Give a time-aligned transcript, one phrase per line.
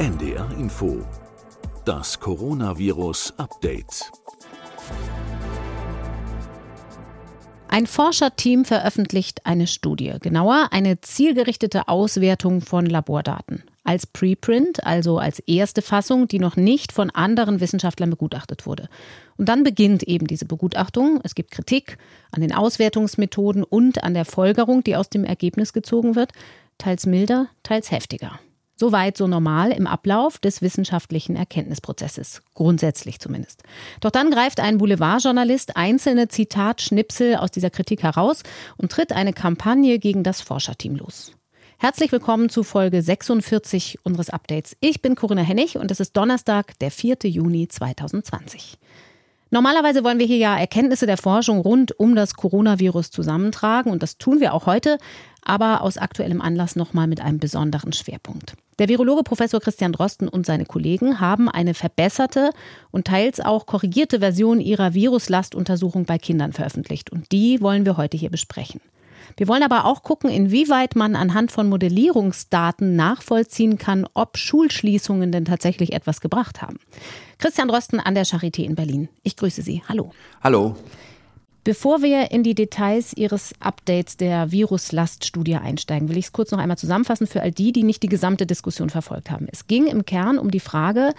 [0.00, 1.02] NDR Info.
[1.84, 4.10] Das Coronavirus Update.
[7.68, 13.62] Ein Forscherteam veröffentlicht eine Studie, genauer eine zielgerichtete Auswertung von Labordaten.
[13.84, 18.88] Als Preprint, also als erste Fassung, die noch nicht von anderen Wissenschaftlern begutachtet wurde.
[19.36, 21.20] Und dann beginnt eben diese Begutachtung.
[21.24, 21.98] Es gibt Kritik
[22.32, 26.32] an den Auswertungsmethoden und an der Folgerung, die aus dem Ergebnis gezogen wird,
[26.78, 28.40] teils milder, teils heftiger.
[28.80, 33.62] Soweit so normal im Ablauf des wissenschaftlichen Erkenntnisprozesses, grundsätzlich zumindest.
[34.00, 38.42] Doch dann greift ein Boulevardjournalist einzelne Zitatschnipsel aus dieser Kritik heraus
[38.78, 41.32] und tritt eine Kampagne gegen das Forscherteam los.
[41.76, 44.74] Herzlich willkommen zu Folge 46 unseres Updates.
[44.80, 47.18] Ich bin Corinna Hennig und es ist Donnerstag, der 4.
[47.24, 48.78] Juni 2020.
[49.52, 54.16] Normalerweise wollen wir hier ja Erkenntnisse der Forschung rund um das Coronavirus zusammentragen und das
[54.16, 54.98] tun wir auch heute,
[55.42, 58.54] aber aus aktuellem Anlass nochmal mit einem besonderen Schwerpunkt.
[58.78, 62.50] Der Virologe Professor Christian Drosten und seine Kollegen haben eine verbesserte
[62.92, 68.16] und teils auch korrigierte Version ihrer Viruslastuntersuchung bei Kindern veröffentlicht und die wollen wir heute
[68.16, 68.80] hier besprechen.
[69.36, 75.44] Wir wollen aber auch gucken, inwieweit man anhand von Modellierungsdaten nachvollziehen kann, ob Schulschließungen denn
[75.44, 76.78] tatsächlich etwas gebracht haben.
[77.38, 79.08] Christian Drosten an der Charité in Berlin.
[79.22, 79.82] Ich grüße Sie.
[79.88, 80.12] Hallo.
[80.42, 80.76] Hallo.
[81.62, 86.58] Bevor wir in die Details Ihres Updates der Viruslaststudie einsteigen, will ich es kurz noch
[86.58, 89.46] einmal zusammenfassen für all die, die nicht die gesamte Diskussion verfolgt haben.
[89.52, 91.12] Es ging im Kern um die Frage,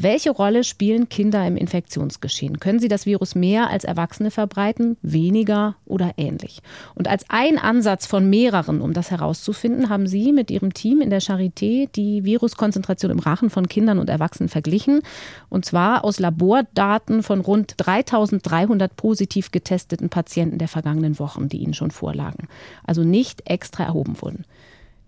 [0.00, 2.60] welche Rolle spielen Kinder im Infektionsgeschehen?
[2.60, 6.60] Können sie das Virus mehr als Erwachsene verbreiten, weniger oder ähnlich?
[6.94, 11.10] Und als ein Ansatz von mehreren, um das herauszufinden, haben Sie mit Ihrem Team in
[11.10, 15.02] der Charité die Viruskonzentration im Rachen von Kindern und Erwachsenen verglichen.
[15.48, 21.74] Und zwar aus Labordaten von rund 3300 positiv getesteten Patienten der vergangenen Wochen, die Ihnen
[21.74, 22.46] schon vorlagen.
[22.84, 24.44] Also nicht extra erhoben wurden.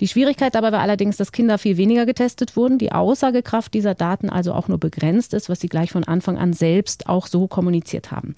[0.01, 4.31] Die Schwierigkeit dabei war allerdings, dass Kinder viel weniger getestet wurden, die Aussagekraft dieser Daten
[4.31, 8.11] also auch nur begrenzt ist, was sie gleich von Anfang an selbst auch so kommuniziert
[8.11, 8.35] haben.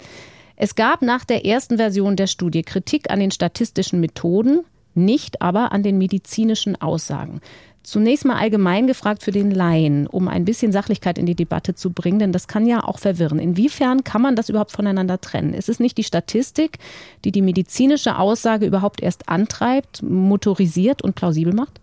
[0.57, 5.71] Es gab nach der ersten Version der Studie Kritik an den statistischen Methoden, nicht aber
[5.71, 7.39] an den medizinischen Aussagen.
[7.83, 11.91] Zunächst mal allgemein gefragt für den Laien, um ein bisschen Sachlichkeit in die Debatte zu
[11.91, 13.39] bringen, denn das kann ja auch verwirren.
[13.39, 15.53] Inwiefern kann man das überhaupt voneinander trennen?
[15.53, 16.79] Ist es nicht die Statistik,
[17.25, 21.81] die die medizinische Aussage überhaupt erst antreibt, motorisiert und plausibel macht?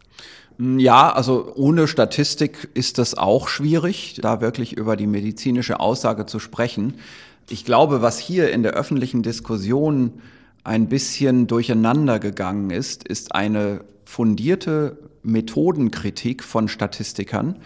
[0.58, 6.38] Ja, also ohne Statistik ist das auch schwierig, da wirklich über die medizinische Aussage zu
[6.38, 6.94] sprechen.
[7.50, 10.14] Ich glaube, was hier in der öffentlichen Diskussion
[10.64, 17.56] ein bisschen durcheinander gegangen ist, ist eine fundierte Methodenkritik von Statistikern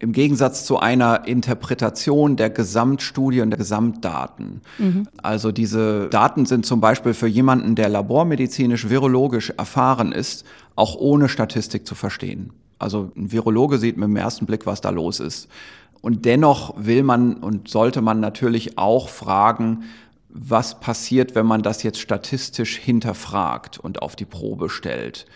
[0.00, 4.60] im Gegensatz zu einer Interpretation der Gesamtstudie und der Gesamtdaten.
[4.78, 5.08] Mhm.
[5.22, 10.44] Also diese Daten sind zum Beispiel für jemanden, der labormedizinisch, virologisch erfahren ist,
[10.76, 12.52] auch ohne Statistik zu verstehen.
[12.78, 15.48] Also ein Virologe sieht mit dem ersten Blick, was da los ist.
[16.00, 19.82] Und dennoch will man und sollte man natürlich auch fragen,
[20.28, 25.26] was passiert, wenn man das jetzt statistisch hinterfragt und auf die Probe stellt.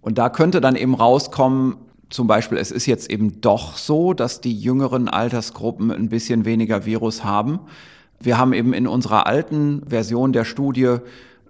[0.00, 1.76] Und da könnte dann eben rauskommen,
[2.10, 6.84] zum Beispiel, es ist jetzt eben doch so, dass die jüngeren Altersgruppen ein bisschen weniger
[6.84, 7.60] Virus haben.
[8.18, 10.96] Wir haben eben in unserer alten Version der Studie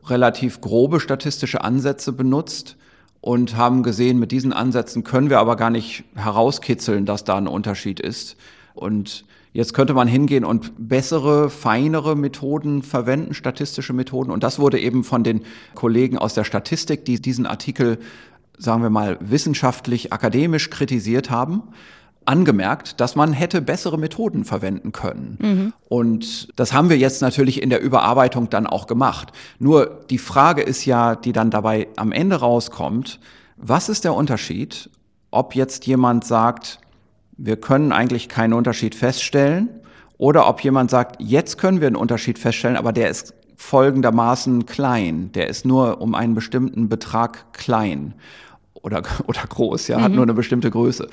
[0.07, 2.77] relativ grobe statistische Ansätze benutzt
[3.21, 7.49] und haben gesehen, mit diesen Ansätzen können wir aber gar nicht herauskitzeln, dass da ein
[7.49, 8.37] Unterschied ist.
[8.75, 14.31] Und jetzt könnte man hingehen und bessere, feinere Methoden verwenden, statistische Methoden.
[14.31, 15.43] Und das wurde eben von den
[15.75, 17.99] Kollegen aus der Statistik, die diesen Artikel
[18.61, 21.63] sagen wir mal, wissenschaftlich, akademisch kritisiert haben,
[22.25, 25.39] angemerkt, dass man hätte bessere Methoden verwenden können.
[25.41, 25.73] Mhm.
[25.89, 29.33] Und das haben wir jetzt natürlich in der Überarbeitung dann auch gemacht.
[29.59, 33.19] Nur die Frage ist ja, die dann dabei am Ende rauskommt,
[33.57, 34.91] was ist der Unterschied,
[35.31, 36.79] ob jetzt jemand sagt,
[37.37, 39.69] wir können eigentlich keinen Unterschied feststellen,
[40.19, 45.33] oder ob jemand sagt, jetzt können wir einen Unterschied feststellen, aber der ist folgendermaßen klein.
[45.33, 48.15] Der ist nur um einen bestimmten Betrag klein
[48.83, 50.17] oder, oder groß, ja, hat mhm.
[50.17, 51.09] nur eine bestimmte Größe.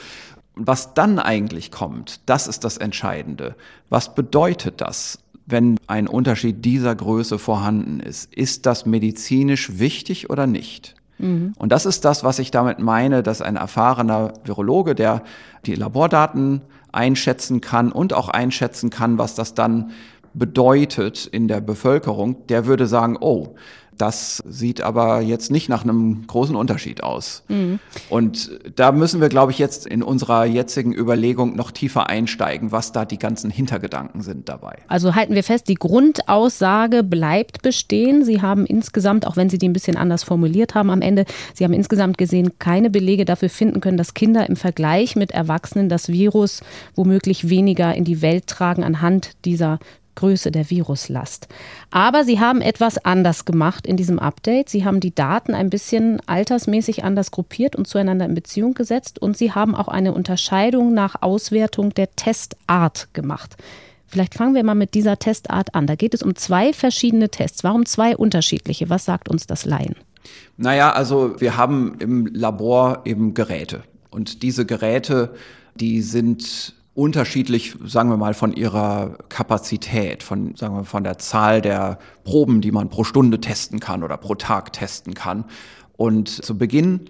[0.55, 3.55] Was dann eigentlich kommt, das ist das Entscheidende.
[3.89, 8.33] Was bedeutet das, wenn ein Unterschied dieser Größe vorhanden ist?
[8.33, 10.95] Ist das medizinisch wichtig oder nicht?
[11.19, 11.53] Mhm.
[11.57, 15.23] Und das ist das, was ich damit meine, dass ein erfahrener Virologe, der
[15.65, 16.61] die Labordaten
[16.91, 19.91] einschätzen kann und auch einschätzen kann, was das dann
[20.33, 23.55] bedeutet in der Bevölkerung, der würde sagen, oh,
[23.97, 27.43] Das sieht aber jetzt nicht nach einem großen Unterschied aus.
[27.47, 27.79] Mhm.
[28.09, 32.91] Und da müssen wir, glaube ich, jetzt in unserer jetzigen Überlegung noch tiefer einsteigen, was
[32.91, 34.77] da die ganzen Hintergedanken sind dabei.
[34.87, 38.23] Also halten wir fest, die Grundaussage bleibt bestehen.
[38.23, 41.63] Sie haben insgesamt, auch wenn Sie die ein bisschen anders formuliert haben am Ende, Sie
[41.63, 46.09] haben insgesamt gesehen keine Belege dafür finden können, dass Kinder im Vergleich mit Erwachsenen das
[46.09, 46.61] Virus
[46.95, 49.79] womöglich weniger in die Welt tragen anhand dieser
[50.17, 51.47] Größe der Viruslast.
[51.89, 54.67] Aber sie haben etwas anders gemacht in diesem Update.
[54.67, 59.37] Sie haben die Daten ein bisschen altersmäßig anders gruppiert und zueinander in Beziehung gesetzt und
[59.37, 63.55] sie haben auch eine Unterscheidung nach Auswertung der Testart gemacht.
[64.07, 65.85] Vielleicht fangen wir mal mit dieser Testart an.
[65.85, 67.63] Da geht es um zwei verschiedene Tests.
[67.63, 68.89] Warum zwei unterschiedliche?
[68.89, 69.95] Was sagt uns das Laien?
[70.57, 73.83] Naja, also wir haben im Labor eben Geräte.
[74.09, 75.33] Und diese Geräte,
[75.75, 81.61] die sind unterschiedlich, sagen wir mal, von ihrer Kapazität, von, sagen wir, von der Zahl
[81.61, 85.45] der Proben, die man pro Stunde testen kann oder pro Tag testen kann.
[85.95, 87.01] Und zu Beginn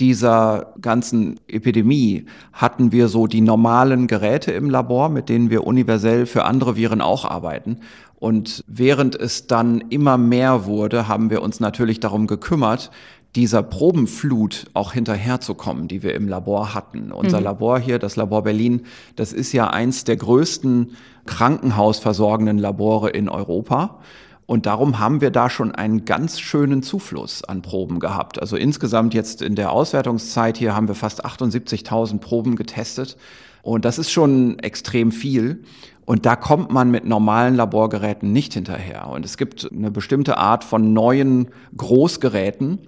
[0.00, 2.24] dieser ganzen Epidemie
[2.54, 7.02] hatten wir so die normalen Geräte im Labor, mit denen wir universell für andere Viren
[7.02, 7.80] auch arbeiten.
[8.18, 12.90] Und während es dann immer mehr wurde, haben wir uns natürlich darum gekümmert,
[13.36, 17.12] dieser Probenflut auch hinterherzukommen, die wir im Labor hatten.
[17.12, 17.44] Unser mhm.
[17.44, 20.96] Labor hier, das Labor Berlin, das ist ja eins der größten
[21.26, 24.00] krankenhausversorgenden Labore in Europa.
[24.46, 28.40] Und darum haben wir da schon einen ganz schönen Zufluss an Proben gehabt.
[28.40, 33.16] Also insgesamt jetzt in der Auswertungszeit hier haben wir fast 78.000 Proben getestet.
[33.62, 35.64] Und das ist schon extrem viel.
[36.04, 39.08] Und da kommt man mit normalen Laborgeräten nicht hinterher.
[39.08, 42.78] Und es gibt eine bestimmte Art von neuen Großgeräten,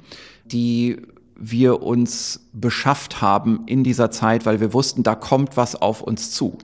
[0.49, 1.03] die
[1.39, 6.33] wir uns beschafft haben in dieser Zeit, weil wir wussten, da kommt was auf uns
[6.33, 6.59] zu.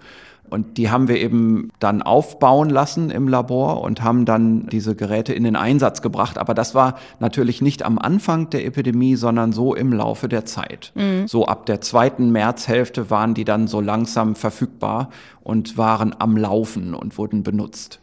[0.51, 5.33] Und die haben wir eben dann aufbauen lassen im Labor und haben dann diese Geräte
[5.33, 6.39] in den Einsatz gebracht.
[6.39, 10.93] Aber das war natürlich nicht am Anfang der Epidemie, sondern so im Laufe der Zeit.
[10.95, 11.27] Mhm.
[11.27, 15.09] So ab der zweiten Märzhälfte waren die dann so langsam verfügbar
[15.43, 18.01] und waren am Laufen und wurden benutzt.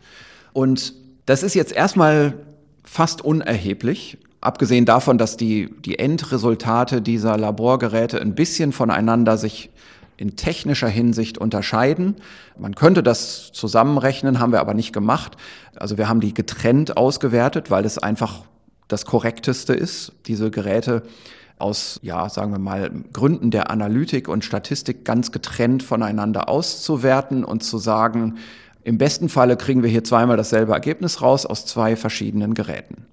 [0.52, 0.96] Und
[1.28, 2.34] das ist jetzt erstmal
[2.84, 9.70] fast unerheblich, abgesehen davon, dass die, die Endresultate dieser Laborgeräte ein bisschen voneinander sich
[10.18, 12.16] in technischer Hinsicht unterscheiden.
[12.58, 15.38] Man könnte das zusammenrechnen, haben wir aber nicht gemacht.
[15.76, 18.44] Also wir haben die getrennt ausgewertet, weil es einfach
[18.88, 21.04] das korrekteste ist, diese Geräte
[21.58, 27.64] aus, ja, sagen wir mal, Gründen der Analytik und Statistik ganz getrennt voneinander auszuwerten und
[27.64, 28.38] zu sagen,
[28.84, 33.06] im besten Falle kriegen wir hier zweimal dasselbe Ergebnis raus aus zwei verschiedenen Geräten.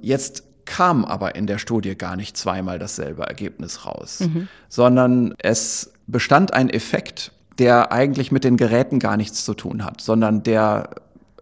[0.00, 4.48] Jetzt kam aber in der Studie gar nicht zweimal dasselbe Ergebnis raus, mhm.
[4.68, 10.00] sondern es bestand ein Effekt, der eigentlich mit den Geräten gar nichts zu tun hat,
[10.00, 10.90] sondern der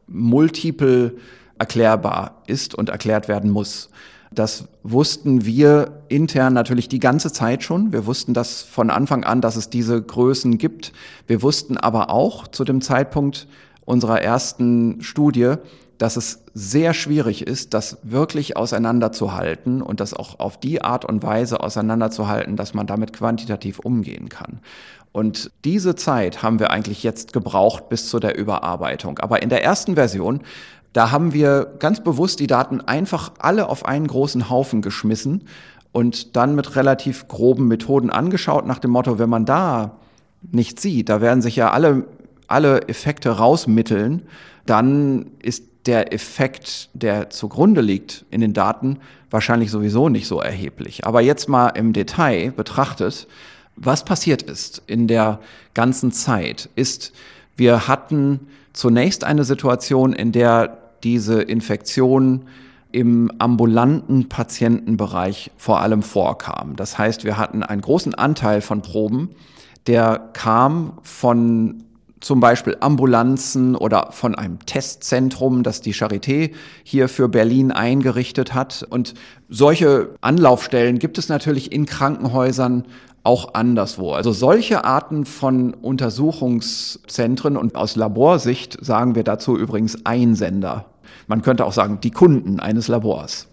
[0.07, 1.15] multiple
[1.59, 3.89] erklärbar ist und erklärt werden muss.
[4.35, 7.93] Das wussten wir intern natürlich die ganze Zeit schon.
[7.93, 10.93] Wir wussten das von Anfang an, dass es diese Größen gibt.
[11.27, 13.47] Wir wussten aber auch zu dem Zeitpunkt
[13.85, 15.55] unserer ersten Studie,
[16.03, 21.23] dass es sehr schwierig ist, das wirklich auseinanderzuhalten und das auch auf die Art und
[21.23, 24.59] Weise auseinanderzuhalten, dass man damit quantitativ umgehen kann.
[25.13, 29.21] Und diese Zeit haben wir eigentlich jetzt gebraucht bis zu der Überarbeitung.
[29.21, 30.41] Aber in der ersten Version,
[30.93, 35.45] da haben wir ganz bewusst die Daten einfach alle auf einen großen Haufen geschmissen
[35.93, 39.99] und dann mit relativ groben Methoden angeschaut nach dem Motto, wenn man da
[40.51, 42.07] nicht sieht, da werden sich ja alle,
[42.49, 44.23] alle Effekte rausmitteln,
[44.67, 48.99] dann ist der Effekt, der zugrunde liegt in den Daten,
[49.31, 51.07] wahrscheinlich sowieso nicht so erheblich.
[51.07, 53.27] Aber jetzt mal im Detail betrachtet,
[53.77, 55.41] was passiert ist in der
[55.75, 57.13] ganzen Zeit, ist,
[57.57, 58.41] wir hatten
[58.73, 62.43] zunächst eine Situation, in der diese Infektion
[62.93, 66.77] im ambulanten Patientenbereich vor allem vorkam.
[66.77, 69.31] Das heißt, wir hatten einen großen Anteil von Proben,
[69.87, 71.85] der kam von
[72.23, 76.53] zum Beispiel Ambulanzen oder von einem Testzentrum, das die Charité
[76.85, 78.87] hier für Berlin eingerichtet hat.
[78.89, 79.15] Und
[79.49, 82.85] solche Anlaufstellen gibt es natürlich in Krankenhäusern
[83.25, 84.13] auch anderswo.
[84.13, 90.87] Also solche Arten von Untersuchungszentren und aus Laborsicht sagen wir dazu übrigens Einsender.
[91.27, 93.49] Man könnte auch sagen, die Kunden eines Labors.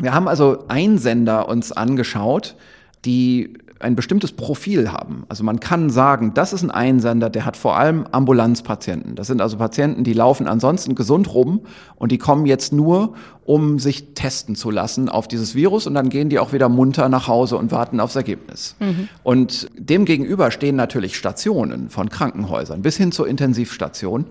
[0.00, 2.56] Wir haben also Einsender uns angeschaut,
[3.04, 5.24] die ein bestimmtes Profil haben.
[5.28, 9.16] Also man kann sagen, das ist ein Einsender, der hat vor allem Ambulanzpatienten.
[9.16, 11.60] Das sind also Patienten, die laufen ansonsten gesund rum
[11.96, 13.14] und die kommen jetzt nur,
[13.44, 17.08] um sich testen zu lassen auf dieses Virus und dann gehen die auch wieder munter
[17.08, 18.76] nach Hause und warten aufs Ergebnis.
[18.80, 19.08] Mhm.
[19.22, 24.26] Und dem gegenüber stehen natürlich Stationen von Krankenhäusern bis hin zur Intensivstation,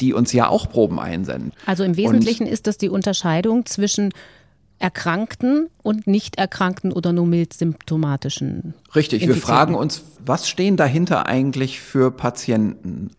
[0.00, 1.52] die uns ja auch Proben einsenden.
[1.66, 4.12] Also im Wesentlichen und ist das die Unterscheidung zwischen
[4.78, 8.74] erkrankten und nicht erkrankten oder nur mild symptomatischen.
[8.94, 13.10] Richtig, wir fragen uns, was stehen dahinter eigentlich für Patienten?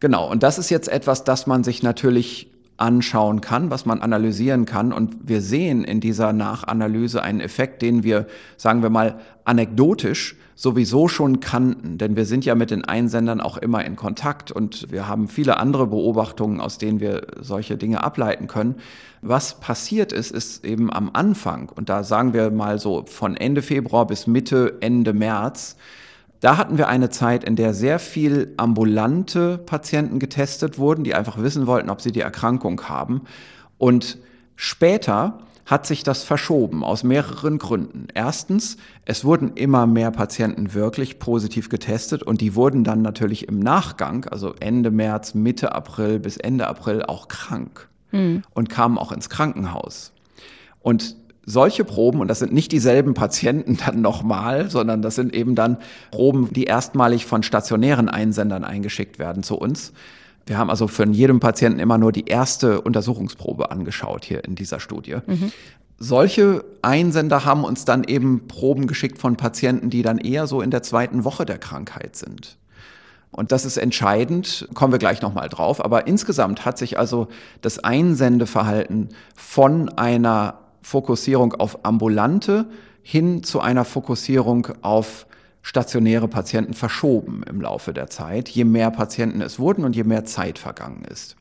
[0.00, 4.66] Genau, und das ist jetzt etwas, das man sich natürlich anschauen kann, was man analysieren
[4.66, 4.92] kann.
[4.92, 11.06] Und wir sehen in dieser Nachanalyse einen Effekt, den wir, sagen wir mal, anekdotisch sowieso
[11.06, 11.98] schon kannten.
[11.98, 15.58] Denn wir sind ja mit den Einsendern auch immer in Kontakt und wir haben viele
[15.58, 18.76] andere Beobachtungen, aus denen wir solche Dinge ableiten können.
[19.22, 23.62] Was passiert ist, ist eben am Anfang, und da sagen wir mal so von Ende
[23.62, 25.76] Februar bis Mitte, Ende März,
[26.40, 31.40] da hatten wir eine Zeit, in der sehr viel ambulante Patienten getestet wurden, die einfach
[31.40, 33.22] wissen wollten, ob sie die Erkrankung haben.
[33.78, 34.18] Und
[34.54, 38.06] später hat sich das verschoben aus mehreren Gründen.
[38.14, 43.58] Erstens, es wurden immer mehr Patienten wirklich positiv getestet und die wurden dann natürlich im
[43.58, 48.42] Nachgang, also Ende März, Mitte April bis Ende April auch krank mhm.
[48.54, 50.12] und kamen auch ins Krankenhaus.
[50.80, 55.54] Und solche Proben, und das sind nicht dieselben Patienten dann nochmal, sondern das sind eben
[55.54, 55.78] dann
[56.10, 59.92] Proben, die erstmalig von stationären Einsendern eingeschickt werden zu uns.
[60.44, 64.78] Wir haben also von jedem Patienten immer nur die erste Untersuchungsprobe angeschaut hier in dieser
[64.78, 65.16] Studie.
[65.26, 65.52] Mhm.
[65.98, 70.70] Solche Einsender haben uns dann eben Proben geschickt von Patienten, die dann eher so in
[70.70, 72.58] der zweiten Woche der Krankheit sind.
[73.32, 75.84] Und das ist entscheidend, kommen wir gleich nochmal drauf.
[75.84, 77.28] Aber insgesamt hat sich also
[77.60, 82.66] das Einsendeverhalten von einer Fokussierung auf ambulante
[83.02, 85.26] hin zu einer Fokussierung auf
[85.60, 90.24] stationäre Patienten verschoben im Laufe der Zeit, je mehr Patienten es wurden und je mehr
[90.24, 91.34] Zeit vergangen ist.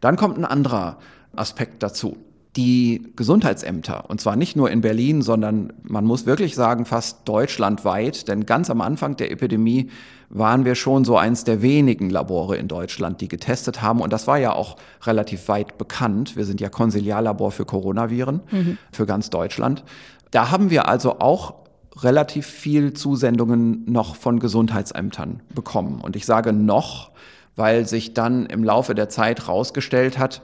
[0.00, 0.96] Dann kommt ein anderer
[1.34, 2.16] Aspekt dazu.
[2.56, 8.28] Die Gesundheitsämter, und zwar nicht nur in Berlin, sondern man muss wirklich sagen, fast deutschlandweit,
[8.28, 9.90] denn ganz am Anfang der Epidemie
[10.28, 14.00] waren wir schon so eins der wenigen Labore in Deutschland, die getestet haben.
[14.00, 16.36] Und das war ja auch relativ weit bekannt.
[16.36, 18.78] Wir sind ja Konsiliarlabor für Coronaviren mhm.
[18.90, 19.84] für ganz Deutschland.
[20.30, 21.54] Da haben wir also auch
[21.98, 26.00] relativ viel Zusendungen noch von Gesundheitsämtern bekommen.
[26.00, 27.10] Und ich sage noch,
[27.54, 30.42] weil sich dann im Laufe der Zeit herausgestellt hat,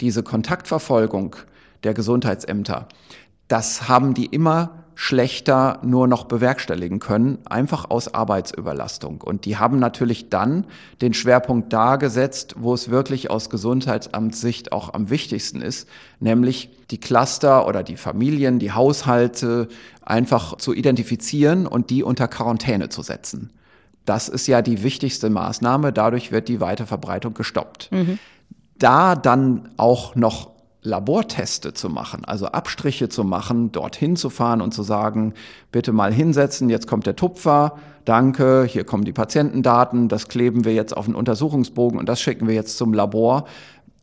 [0.00, 1.36] diese Kontaktverfolgung
[1.84, 2.88] der Gesundheitsämter,
[3.48, 9.20] das haben die immer schlechter nur noch bewerkstelligen können, einfach aus Arbeitsüberlastung.
[9.20, 10.66] Und die haben natürlich dann
[11.00, 15.88] den Schwerpunkt da gesetzt, wo es wirklich aus Gesundheitsamtssicht auch am wichtigsten ist,
[16.20, 19.68] nämlich die Cluster oder die Familien, die Haushalte
[20.02, 23.52] einfach zu identifizieren und die unter Quarantäne zu setzen.
[24.04, 27.90] Das ist ja die wichtigste Maßnahme, dadurch wird die Weiterverbreitung gestoppt.
[27.90, 28.18] Mhm.
[28.78, 30.53] Da dann auch noch
[30.84, 35.32] Laborteste zu machen, also Abstriche zu machen, dorthin zu fahren und zu sagen,
[35.72, 40.74] bitte mal hinsetzen, jetzt kommt der Tupfer, danke, hier kommen die Patientendaten, das kleben wir
[40.74, 43.46] jetzt auf den Untersuchungsbogen und das schicken wir jetzt zum Labor.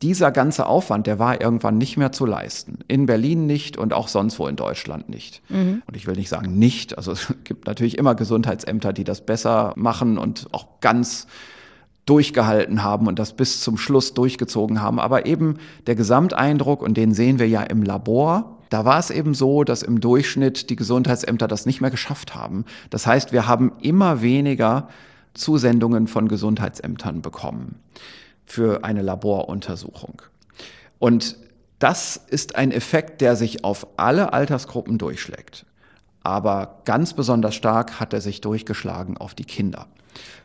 [0.01, 2.79] Dieser ganze Aufwand, der war irgendwann nicht mehr zu leisten.
[2.87, 5.43] In Berlin nicht und auch sonst wo in Deutschland nicht.
[5.49, 5.83] Mhm.
[5.85, 9.73] Und ich will nicht sagen nicht, also es gibt natürlich immer Gesundheitsämter, die das besser
[9.75, 11.27] machen und auch ganz
[12.05, 14.99] durchgehalten haben und das bis zum Schluss durchgezogen haben.
[14.99, 19.33] Aber eben der Gesamteindruck, und den sehen wir ja im Labor, da war es eben
[19.33, 22.65] so, dass im Durchschnitt die Gesundheitsämter das nicht mehr geschafft haben.
[22.89, 24.87] Das heißt, wir haben immer weniger
[25.33, 27.79] Zusendungen von Gesundheitsämtern bekommen
[28.45, 30.21] für eine Laboruntersuchung.
[30.99, 31.37] Und
[31.79, 35.65] das ist ein Effekt, der sich auf alle Altersgruppen durchschlägt.
[36.23, 39.87] Aber ganz besonders stark hat er sich durchgeschlagen auf die Kinder.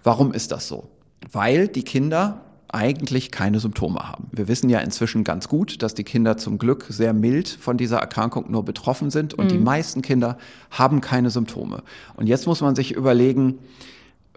[0.03, 0.89] Warum ist das so?
[1.31, 4.29] Weil die Kinder eigentlich keine Symptome haben.
[4.33, 7.99] Wir wissen ja inzwischen ganz gut, dass die Kinder zum Glück sehr mild von dieser
[7.99, 9.51] Erkrankung nur betroffen sind und mhm.
[9.51, 10.37] die meisten Kinder
[10.71, 11.83] haben keine Symptome.
[12.17, 13.59] Und jetzt muss man sich überlegen,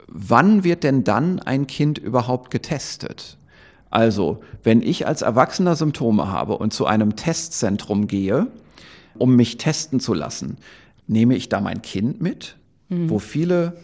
[0.08, 3.38] wann wird denn dann ein Kind überhaupt getestet?
[3.90, 8.48] Also, wenn ich als Erwachsener Symptome habe und zu einem Testzentrum gehe,
[9.18, 10.58] um mich testen zu lassen,
[11.08, 12.58] nehme ich da mein Kind mit,
[12.90, 13.10] mhm.
[13.10, 13.78] wo viele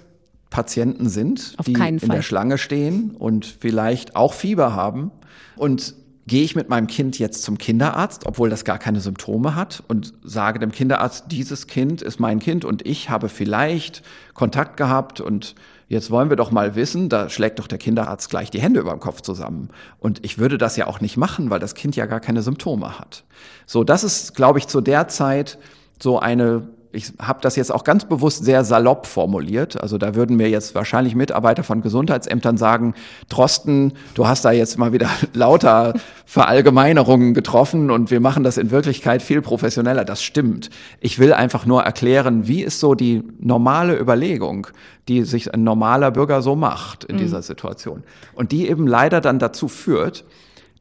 [0.50, 5.12] Patienten sind, Auf die in der Schlange stehen und vielleicht auch Fieber haben.
[5.56, 5.96] Und
[6.28, 10.14] gehe ich mit meinem Kind jetzt zum Kinderarzt, obwohl das gar keine Symptome hat und
[10.24, 14.02] sage dem Kinderarzt, dieses Kind ist mein Kind und ich habe vielleicht
[14.34, 15.54] Kontakt gehabt und
[15.88, 18.90] jetzt wollen wir doch mal wissen, da schlägt doch der Kinderarzt gleich die Hände über
[18.90, 19.70] dem Kopf zusammen.
[20.00, 22.98] Und ich würde das ja auch nicht machen, weil das Kind ja gar keine Symptome
[22.98, 23.24] hat.
[23.68, 25.60] So, das ist, glaube ich, zu der Zeit
[26.02, 29.82] so eine ich habe das jetzt auch ganz bewusst sehr salopp formuliert.
[29.82, 32.94] Also da würden mir jetzt wahrscheinlich Mitarbeiter von Gesundheitsämtern sagen,
[33.30, 35.94] Trosten, du hast da jetzt mal wieder lauter
[36.26, 40.06] Verallgemeinerungen getroffen und wir machen das in Wirklichkeit viel professioneller.
[40.06, 40.70] Das stimmt.
[41.02, 44.68] Ich will einfach nur erklären, wie ist so die normale Überlegung,
[45.08, 47.20] die sich ein normaler Bürger so macht in mhm.
[47.20, 48.04] dieser Situation.
[48.34, 50.24] Und die eben leider dann dazu führt,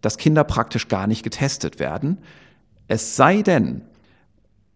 [0.01, 2.19] dass Kinder praktisch gar nicht getestet werden.
[2.87, 3.83] Es sei denn,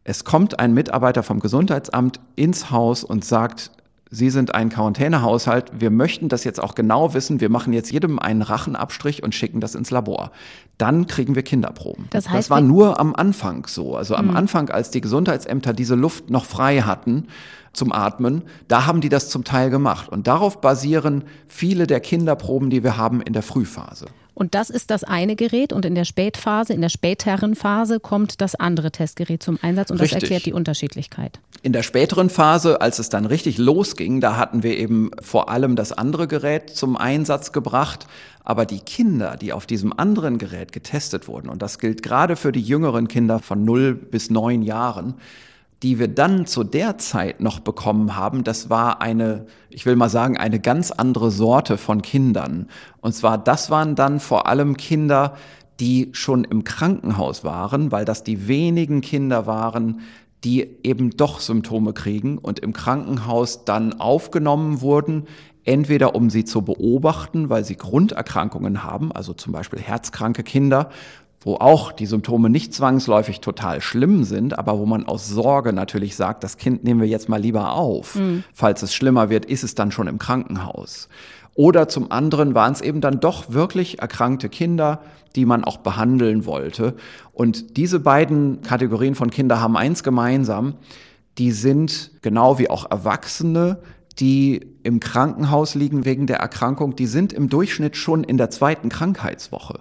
[0.09, 3.73] es kommt ein Mitarbeiter vom Gesundheitsamt ins Haus und sagt,
[4.11, 5.71] Sie sind ein Quarantänehaushalt.
[5.79, 7.43] Wir möchten das jetzt auch genau wissen.
[7.43, 10.31] Wir machen jetzt jedem einen Rachenabstrich und schicken das ins Labor.
[10.79, 12.07] Dann kriegen wir Kinderproben.
[12.09, 13.97] Das, heißt, das war nur am Anfang so.
[13.97, 14.37] Also am mhm.
[14.39, 17.27] Anfang, als die Gesundheitsämter diese Luft noch frei hatten
[17.75, 20.09] zum Atmen, da haben die das zum Teil gemacht.
[20.09, 24.07] Und darauf basieren viele der Kinderproben, die wir haben in der Frühphase.
[24.39, 28.41] Und das ist das eine Gerät und in der Spätphase, in der späteren Phase kommt
[28.41, 30.15] das andere Testgerät zum Einsatz und Richtig.
[30.15, 31.41] das erklärt die Unterschiedlichkeit.
[31.65, 35.75] In der späteren Phase, als es dann richtig losging, da hatten wir eben vor allem
[35.75, 38.07] das andere Gerät zum Einsatz gebracht.
[38.45, 42.53] Aber die Kinder, die auf diesem anderen Gerät getestet wurden, und das gilt gerade für
[42.53, 45.15] die jüngeren Kinder von 0 bis 9 Jahren,
[45.83, 50.09] die wir dann zu der Zeit noch bekommen haben, das war eine, ich will mal
[50.09, 52.69] sagen, eine ganz andere Sorte von Kindern.
[53.01, 55.37] Und zwar, das waren dann vor allem Kinder,
[55.79, 60.01] die schon im Krankenhaus waren, weil das die wenigen Kinder waren,
[60.45, 65.27] die eben doch Symptome kriegen und im Krankenhaus dann aufgenommen wurden,
[65.65, 70.91] entweder um sie zu beobachten, weil sie Grunderkrankungen haben, also zum Beispiel herzkranke Kinder,
[71.41, 76.17] wo auch die Symptome nicht zwangsläufig total schlimm sind, aber wo man aus Sorge natürlich
[76.17, 78.17] sagt, das Kind nehmen wir jetzt mal lieber auf.
[78.17, 78.45] Mhm.
[78.53, 81.09] Falls es schlimmer wird, ist es dann schon im Krankenhaus.
[81.55, 85.01] Oder zum anderen waren es eben dann doch wirklich erkrankte Kinder,
[85.35, 86.95] die man auch behandeln wollte.
[87.33, 90.75] Und diese beiden Kategorien von Kindern haben eins gemeinsam,
[91.37, 93.81] die sind genau wie auch Erwachsene,
[94.19, 98.89] die im Krankenhaus liegen wegen der Erkrankung, die sind im Durchschnitt schon in der zweiten
[98.89, 99.81] Krankheitswoche.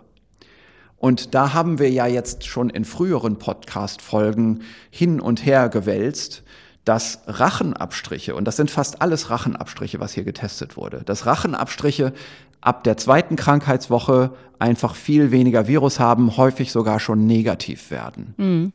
[0.97, 6.43] Und da haben wir ja jetzt schon in früheren Podcast-Folgen hin und her gewälzt,
[6.85, 12.13] dass Rachenabstriche, und das sind fast alles Rachenabstriche, was hier getestet wurde, dass Rachenabstriche
[12.61, 18.33] ab der zweiten Krankheitswoche einfach viel weniger Virus haben, häufig sogar schon negativ werden.
[18.37, 18.73] Mhm.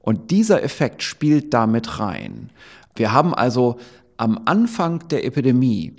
[0.00, 2.50] Und dieser Effekt spielt damit rein.
[2.96, 3.78] Wir haben also
[4.16, 5.94] am Anfang der Epidemie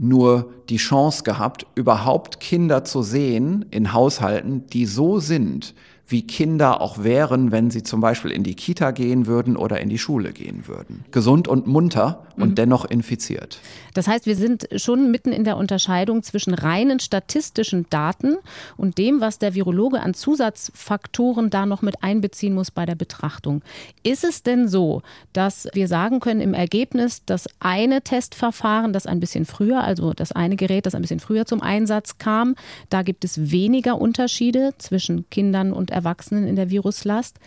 [0.00, 5.74] nur die Chance gehabt, überhaupt Kinder zu sehen in Haushalten, die so sind,
[6.10, 9.88] wie Kinder auch wären, wenn sie zum Beispiel in die Kita gehen würden oder in
[9.88, 11.04] die Schule gehen würden.
[11.12, 12.54] Gesund und munter und mhm.
[12.56, 13.60] dennoch infiziert.
[13.94, 18.36] Das heißt, wir sind schon mitten in der Unterscheidung zwischen reinen statistischen Daten
[18.76, 23.62] und dem, was der Virologe an Zusatzfaktoren da noch mit einbeziehen muss bei der Betrachtung.
[24.02, 29.20] Ist es denn so, dass wir sagen können im Ergebnis, das eine Testverfahren, das ein
[29.20, 32.56] bisschen früher, also das eine Gerät, das ein bisschen früher zum Einsatz kam,
[32.88, 35.99] da gibt es weniger Unterschiede zwischen Kindern und Erwachsenen
[36.46, 37.38] in der Viruslast?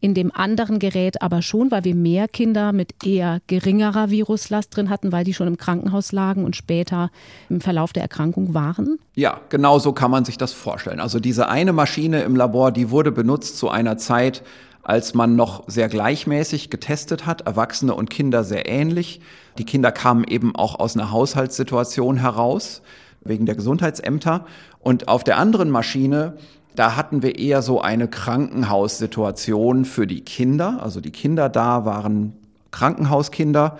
[0.00, 4.90] in dem anderen Gerät aber schon, weil wir mehr Kinder mit eher geringerer Viruslast drin
[4.90, 7.10] hatten, weil die schon im Krankenhaus lagen und später
[7.48, 8.98] im Verlauf der Erkrankung waren?
[9.14, 11.00] Ja, genau so kann man sich das vorstellen.
[11.00, 14.42] Also diese eine Maschine im Labor, die wurde benutzt zu einer Zeit,
[14.82, 19.20] als man noch sehr gleichmäßig getestet hat, Erwachsene und Kinder sehr ähnlich.
[19.58, 22.82] Die Kinder kamen eben auch aus einer Haushaltssituation heraus,
[23.24, 24.46] wegen der Gesundheitsämter.
[24.78, 26.34] Und auf der anderen Maschine
[26.76, 30.82] da hatten wir eher so eine Krankenhaussituation für die Kinder.
[30.82, 32.34] Also die Kinder da waren
[32.70, 33.78] Krankenhauskinder,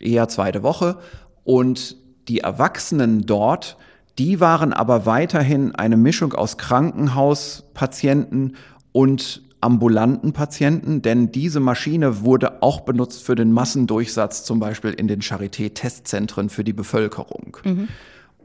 [0.00, 0.96] eher zweite Woche.
[1.44, 1.96] Und
[2.28, 3.76] die Erwachsenen dort,
[4.18, 8.56] die waren aber weiterhin eine Mischung aus Krankenhauspatienten
[8.92, 15.06] und ambulanten Patienten, denn diese Maschine wurde auch benutzt für den Massendurchsatz, zum Beispiel in
[15.06, 17.58] den Charité-Testzentren für die Bevölkerung.
[17.64, 17.88] Mhm.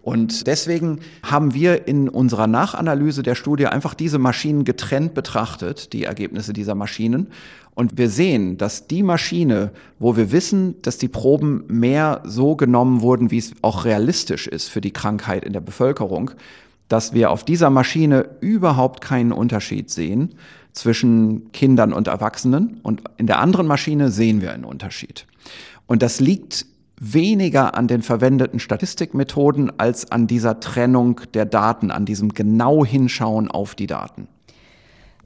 [0.07, 6.05] Und deswegen haben wir in unserer Nachanalyse der Studie einfach diese Maschinen getrennt betrachtet, die
[6.05, 7.27] Ergebnisse dieser Maschinen.
[7.75, 13.01] Und wir sehen, dass die Maschine, wo wir wissen, dass die Proben mehr so genommen
[13.01, 16.31] wurden, wie es auch realistisch ist für die Krankheit in der Bevölkerung,
[16.87, 20.35] dass wir auf dieser Maschine überhaupt keinen Unterschied sehen
[20.71, 22.79] zwischen Kindern und Erwachsenen.
[22.81, 25.25] Und in der anderen Maschine sehen wir einen Unterschied.
[25.85, 26.65] Und das liegt
[26.99, 33.49] weniger an den verwendeten Statistikmethoden als an dieser Trennung der Daten, an diesem genau Hinschauen
[33.49, 34.27] auf die Daten.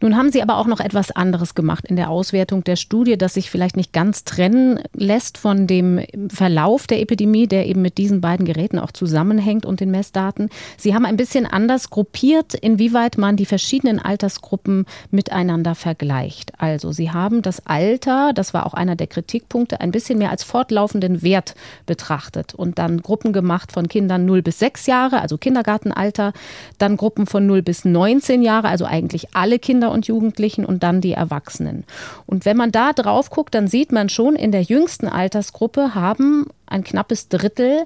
[0.01, 3.35] Nun haben Sie aber auch noch etwas anderes gemacht in der Auswertung der Studie, das
[3.35, 8.19] sich vielleicht nicht ganz trennen lässt von dem Verlauf der Epidemie, der eben mit diesen
[8.19, 10.49] beiden Geräten auch zusammenhängt und den Messdaten.
[10.77, 16.53] Sie haben ein bisschen anders gruppiert, inwieweit man die verschiedenen Altersgruppen miteinander vergleicht.
[16.57, 20.43] Also Sie haben das Alter, das war auch einer der Kritikpunkte, ein bisschen mehr als
[20.43, 21.53] fortlaufenden Wert
[21.85, 26.33] betrachtet und dann Gruppen gemacht von Kindern 0 bis 6 Jahre, also Kindergartenalter,
[26.79, 31.01] dann Gruppen von 0 bis 19 Jahre, also eigentlich alle Kinder und Jugendlichen und dann
[31.01, 31.83] die Erwachsenen.
[32.25, 36.47] Und wenn man da drauf guckt, dann sieht man schon, in der jüngsten Altersgruppe haben
[36.65, 37.85] ein knappes Drittel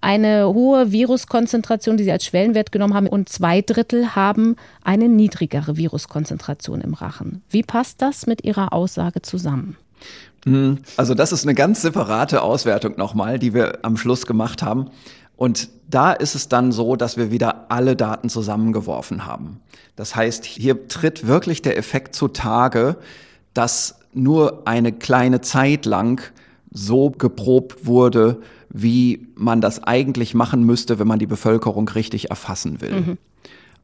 [0.00, 5.76] eine hohe Viruskonzentration, die Sie als Schwellenwert genommen haben, und zwei Drittel haben eine niedrigere
[5.76, 7.42] Viruskonzentration im Rachen.
[7.50, 9.76] Wie passt das mit Ihrer Aussage zusammen?
[10.44, 14.90] Hm, also das ist eine ganz separate Auswertung nochmal, die wir am Schluss gemacht haben.
[15.36, 19.60] Und da ist es dann so, dass wir wieder alle Daten zusammengeworfen haben.
[19.94, 22.96] Das heißt, hier tritt wirklich der Effekt zutage,
[23.54, 26.22] dass nur eine kleine Zeit lang
[26.70, 32.80] so geprobt wurde, wie man das eigentlich machen müsste, wenn man die Bevölkerung richtig erfassen
[32.80, 32.92] will.
[32.92, 33.18] Mhm.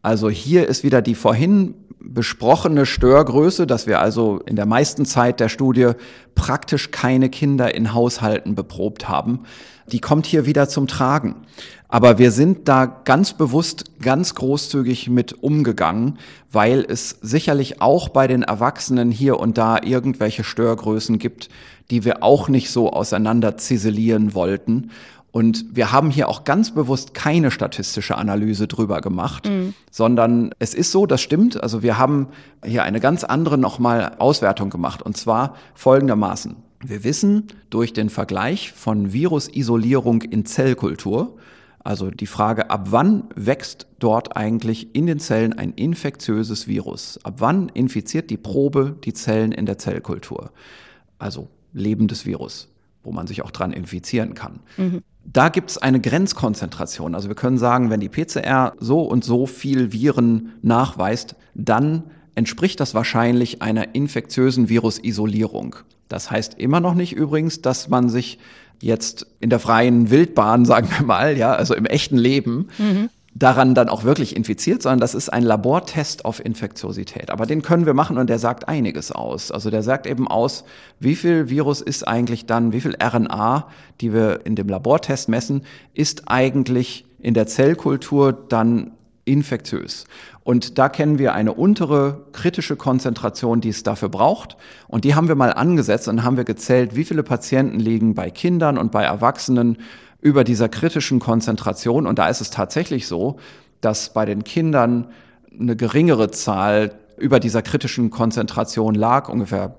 [0.03, 5.39] Also hier ist wieder die vorhin besprochene Störgröße, dass wir also in der meisten Zeit
[5.39, 5.93] der Studie
[6.35, 9.41] praktisch keine Kinder in Haushalten beprobt haben.
[9.91, 11.37] Die kommt hier wieder zum Tragen.
[11.89, 16.19] Aber wir sind da ganz bewusst ganz großzügig mit umgegangen,
[16.51, 21.51] weil es sicherlich auch bei den Erwachsenen hier und da irgendwelche Störgrößen gibt,
[21.91, 24.91] die wir auch nicht so auseinander ziselieren wollten.
[25.33, 29.75] Und wir haben hier auch ganz bewusst keine statistische Analyse drüber gemacht, mhm.
[29.91, 31.63] sondern es ist so, das stimmt.
[31.63, 32.29] Also wir haben
[32.65, 36.57] hier eine ganz andere nochmal Auswertung gemacht und zwar folgendermaßen.
[36.85, 41.39] Wir wissen durch den Vergleich von Virusisolierung in Zellkultur,
[41.85, 47.19] also die Frage, ab wann wächst dort eigentlich in den Zellen ein infektiöses Virus?
[47.25, 50.53] Ab wann infiziert die Probe die Zellen in der Zellkultur?
[51.19, 52.69] Also lebendes Virus,
[53.03, 54.61] wo man sich auch dran infizieren kann.
[54.77, 55.03] Mhm.
[55.25, 57.15] Da gibt es eine Grenzkonzentration.
[57.15, 62.81] Also wir können sagen, wenn die PCR so und so viel Viren nachweist, dann entspricht
[62.81, 65.77] das wahrscheinlich einer infektiösen Virusisolierung.
[66.09, 68.39] Das heißt immer noch nicht übrigens, dass man sich
[68.81, 73.75] jetzt in der freien Wildbahn, sagen wir mal, ja, also im echten Leben, mhm daran
[73.75, 77.31] dann auch wirklich infiziert, sondern das ist ein Labortest auf Infektiosität.
[77.31, 79.51] Aber den können wir machen und der sagt einiges aus.
[79.51, 80.65] Also der sagt eben aus,
[81.01, 83.69] wie viel Virus ist eigentlich dann, wie viel RNA,
[84.01, 85.63] die wir in dem Labortest messen,
[85.95, 88.93] ist eigentlich in der Zellkultur dann
[89.25, 90.05] infektiös.
[90.45, 94.57] Und da kennen wir eine untere kritische Konzentration, die es dafür braucht.
[94.89, 98.31] Und die haben wir mal angesetzt und haben wir gezählt, wie viele Patienten liegen bei
[98.31, 99.79] Kindern und bei Erwachsenen
[100.21, 102.07] über dieser kritischen Konzentration.
[102.07, 103.39] Und da ist es tatsächlich so,
[103.81, 105.09] dass bei den Kindern
[105.59, 109.77] eine geringere Zahl über dieser kritischen Konzentration lag, ungefähr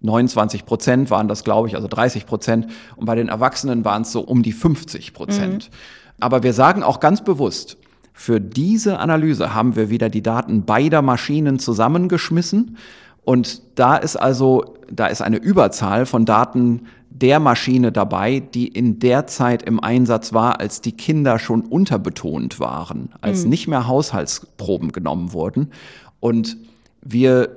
[0.00, 2.68] 29 Prozent waren das, glaube ich, also 30 Prozent.
[2.96, 5.70] Und bei den Erwachsenen waren es so um die 50 Prozent.
[5.70, 5.76] Mhm.
[6.20, 7.78] Aber wir sagen auch ganz bewusst,
[8.18, 12.78] für diese Analyse haben wir wieder die Daten beider Maschinen zusammengeschmissen.
[13.24, 18.98] Und da ist also, da ist eine Überzahl von Daten der Maschine dabei, die in
[19.00, 23.50] der Zeit im Einsatz war, als die Kinder schon unterbetont waren, als mhm.
[23.50, 25.72] nicht mehr Haushaltsproben genommen wurden.
[26.18, 26.56] Und
[27.02, 27.50] wir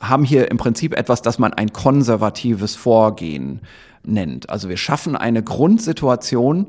[0.00, 3.60] haben hier im Prinzip etwas, das man ein konservatives Vorgehen
[4.02, 4.48] nennt.
[4.48, 6.68] Also wir schaffen eine Grundsituation,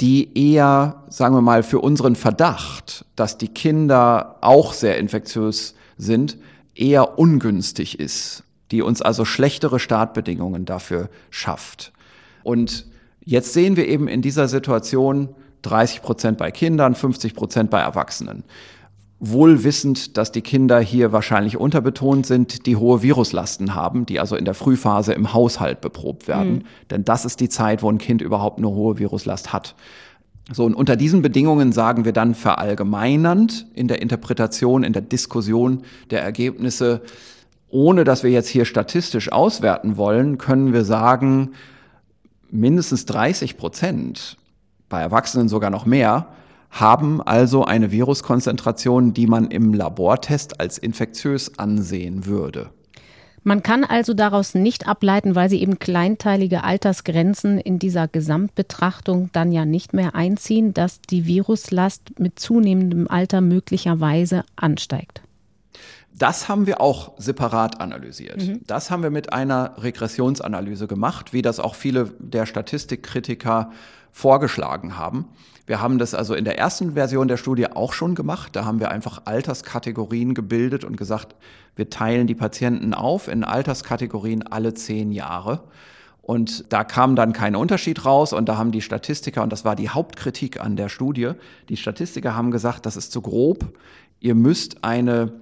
[0.00, 6.38] die eher, sagen wir mal, für unseren Verdacht, dass die Kinder auch sehr infektiös sind,
[6.74, 11.92] eher ungünstig ist die uns also schlechtere Startbedingungen dafür schafft.
[12.42, 12.86] Und
[13.20, 15.28] jetzt sehen wir eben in dieser Situation
[15.60, 18.42] 30 Prozent bei Kindern, 50 Prozent bei Erwachsenen.
[19.24, 24.34] Wohl wissend, dass die Kinder hier wahrscheinlich unterbetont sind, die hohe Viruslasten haben, die also
[24.34, 26.54] in der Frühphase im Haushalt beprobt werden.
[26.54, 26.62] Mhm.
[26.90, 29.76] Denn das ist die Zeit, wo ein Kind überhaupt eine hohe Viruslast hat.
[30.50, 35.84] So, und unter diesen Bedingungen sagen wir dann verallgemeinernd in der Interpretation, in der Diskussion
[36.10, 37.02] der Ergebnisse,
[37.68, 41.52] ohne dass wir jetzt hier statistisch auswerten wollen, können wir sagen,
[42.50, 44.36] mindestens 30 Prozent,
[44.88, 46.26] bei Erwachsenen sogar noch mehr,
[46.72, 52.70] haben also eine Viruskonzentration, die man im Labortest als infektiös ansehen würde.
[53.44, 59.52] Man kann also daraus nicht ableiten, weil sie eben kleinteilige Altersgrenzen in dieser Gesamtbetrachtung dann
[59.52, 65.22] ja nicht mehr einziehen, dass die Viruslast mit zunehmendem Alter möglicherweise ansteigt.
[66.14, 68.46] Das haben wir auch separat analysiert.
[68.46, 68.60] Mhm.
[68.66, 73.72] Das haben wir mit einer Regressionsanalyse gemacht, wie das auch viele der Statistikkritiker
[74.12, 75.26] vorgeschlagen haben.
[75.66, 78.54] Wir haben das also in der ersten Version der Studie auch schon gemacht.
[78.54, 81.34] Da haben wir einfach Alterskategorien gebildet und gesagt,
[81.76, 85.62] wir teilen die Patienten auf in Alterskategorien alle zehn Jahre.
[86.20, 89.74] Und da kam dann kein Unterschied raus und da haben die Statistiker, und das war
[89.74, 91.32] die Hauptkritik an der Studie,
[91.68, 93.76] die Statistiker haben gesagt, das ist zu grob.
[94.20, 95.32] Ihr müsst eine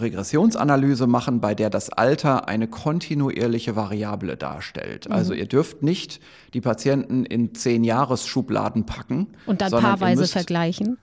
[0.00, 5.08] Regressionsanalyse machen, bei der das Alter eine kontinuierliche Variable darstellt.
[5.08, 5.14] Mhm.
[5.14, 6.20] Also ihr dürft nicht
[6.54, 9.28] die Patienten in zehn Jahresschubladen packen.
[9.46, 10.98] Und dann paarweise müsst, vergleichen?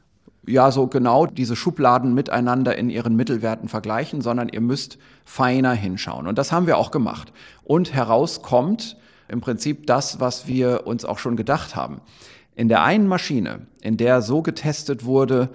[0.45, 6.27] Ja, so genau diese Schubladen miteinander in ihren Mittelwerten vergleichen, sondern ihr müsst feiner hinschauen.
[6.27, 7.31] Und das haben wir auch gemacht.
[7.63, 8.97] Und herauskommt
[9.29, 12.01] im Prinzip das, was wir uns auch schon gedacht haben.
[12.55, 15.49] In der einen Maschine, in der so getestet wurde,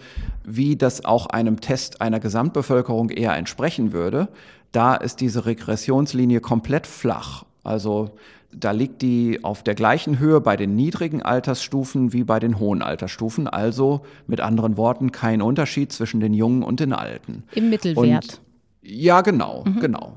[0.45, 4.29] wie das auch einem Test einer Gesamtbevölkerung eher entsprechen würde,
[4.73, 7.45] da ist diese Regressionslinie komplett flach.
[7.63, 8.11] Also
[8.53, 12.83] da liegt die auf der gleichen Höhe bei den niedrigen Altersstufen wie bei den hohen
[12.83, 13.47] Altersstufen.
[13.47, 17.45] Also mit anderen Worten kein Unterschied zwischen den Jungen und den Alten.
[17.55, 18.01] Im Mittelwert.
[18.03, 18.41] Und,
[18.83, 19.81] ja, genau, mhm.
[19.81, 20.15] genau.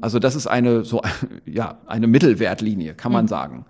[0.00, 1.00] Also das ist eine so
[1.46, 3.28] ja eine Mittelwertlinie, kann man mhm.
[3.28, 3.66] sagen.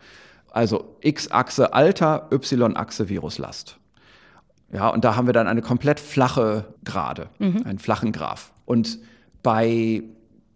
[0.55, 3.77] Also X-Achse Alter, Y-Achse Viruslast.
[4.73, 7.63] Ja, und da haben wir dann eine komplett flache Gerade, mhm.
[7.65, 8.53] einen flachen Graph.
[8.65, 9.01] Und
[9.43, 10.05] bei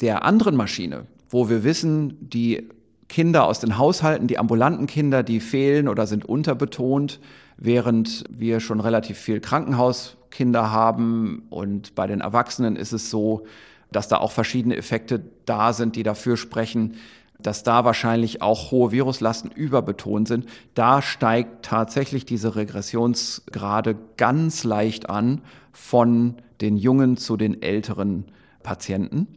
[0.01, 2.69] der anderen Maschine, wo wir wissen, die
[3.09, 7.19] Kinder aus den Haushalten, die ambulanten Kinder, die fehlen oder sind unterbetont,
[7.57, 11.43] während wir schon relativ viel Krankenhauskinder haben.
[11.51, 13.47] Und bei den Erwachsenen ist es so,
[13.91, 16.95] dass da auch verschiedene Effekte da sind, die dafür sprechen,
[17.41, 20.47] dass da wahrscheinlich auch hohe Viruslasten überbetont sind.
[20.75, 28.25] Da steigt tatsächlich diese Regressionsgrade ganz leicht an von den jungen zu den älteren
[28.63, 29.29] Patienten.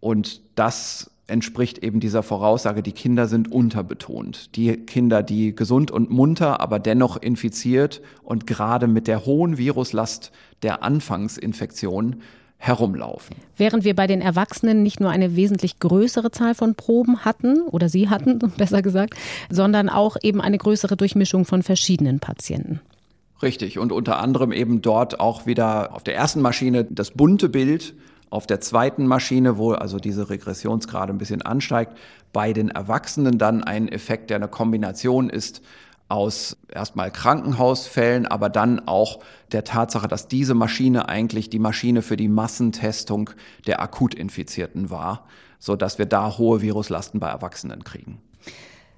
[0.00, 4.56] Und das entspricht eben dieser Voraussage, die Kinder sind unterbetont.
[4.56, 10.32] Die Kinder, die gesund und munter, aber dennoch infiziert und gerade mit der hohen Viruslast
[10.62, 12.16] der Anfangsinfektion
[12.62, 13.36] herumlaufen.
[13.56, 17.88] Während wir bei den Erwachsenen nicht nur eine wesentlich größere Zahl von Proben hatten, oder
[17.88, 19.14] sie hatten, besser gesagt,
[19.48, 22.80] sondern auch eben eine größere Durchmischung von verschiedenen Patienten.
[23.42, 27.94] Richtig, und unter anderem eben dort auch wieder auf der ersten Maschine das bunte Bild,
[28.28, 31.96] auf der zweiten Maschine, wo also diese Regressionsgrade ein bisschen ansteigt,
[32.34, 35.62] bei den Erwachsenen dann ein Effekt, der eine Kombination ist
[36.10, 39.20] aus erstmal Krankenhausfällen, aber dann auch
[39.52, 43.30] der Tatsache, dass diese Maschine eigentlich die Maschine für die Massentestung
[43.66, 45.26] der Akutinfizierten war,
[45.58, 48.20] so dass wir da hohe Viruslasten bei Erwachsenen kriegen.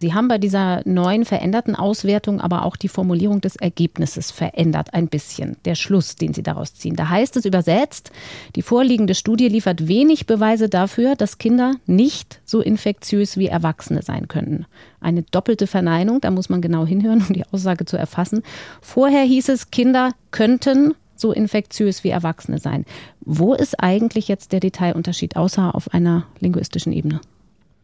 [0.03, 5.07] Sie haben bei dieser neuen veränderten Auswertung aber auch die Formulierung des Ergebnisses verändert ein
[5.07, 6.97] bisschen, der Schluss, den Sie daraus ziehen.
[6.97, 8.11] Da heißt es übersetzt,
[8.57, 14.27] die vorliegende Studie liefert wenig Beweise dafür, dass Kinder nicht so infektiös wie Erwachsene sein
[14.27, 14.67] könnten.
[15.01, 18.43] Eine doppelte Verneinung, da muss man genau hinhören, um die Aussage zu erfassen.
[18.81, 22.87] Vorher hieß es, Kinder könnten so infektiös wie Erwachsene sein.
[23.21, 27.21] Wo ist eigentlich jetzt der Detailunterschied, außer auf einer linguistischen Ebene?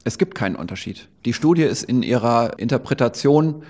[0.08, 1.06] Es gibt keinen Unterschied.
[1.26, 3.62] Die Studie ist in ihrer Interpretation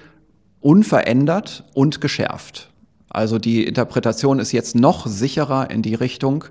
[0.60, 2.70] unverändert und geschärft.
[3.08, 6.44] Also die Interpretation ist jetzt noch sicherer in die Richtung,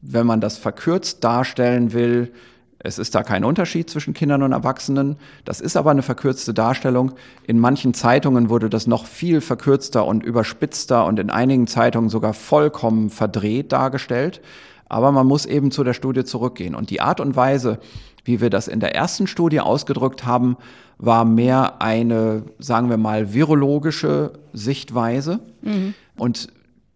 [0.00, 2.32] wenn man das verkürzt darstellen will,
[2.80, 5.18] es ist da kein Unterschied zwischen Kindern und Erwachsenen.
[5.44, 7.12] Das ist aber eine verkürzte Darstellung.
[7.46, 12.34] In manchen Zeitungen wurde das noch viel verkürzter und überspitzter und in einigen Zeitungen sogar
[12.34, 14.40] vollkommen verdreht dargestellt.
[14.88, 16.74] Aber man muss eben zu der Studie zurückgehen.
[16.74, 17.78] Und die Art und Weise,
[18.28, 20.56] wie wir das in der ersten Studie ausgedrückt haben,
[20.98, 25.40] war mehr eine, sagen wir mal, virologische Sichtweise.
[25.62, 25.94] Mhm.
[26.16, 26.48] Und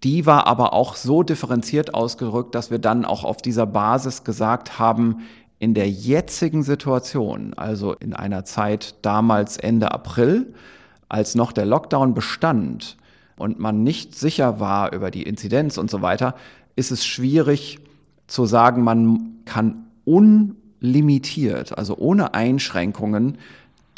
[0.05, 4.79] die war aber auch so differenziert ausgedrückt, dass wir dann auch auf dieser Basis gesagt
[4.79, 5.23] haben,
[5.59, 10.53] in der jetzigen Situation, also in einer Zeit damals Ende April,
[11.09, 12.97] als noch der Lockdown bestand
[13.37, 16.35] und man nicht sicher war über die Inzidenz und so weiter,
[16.75, 17.79] ist es schwierig
[18.27, 19.87] zu sagen, man kann
[20.83, 23.39] unlimitiert, also ohne Einschränkungen,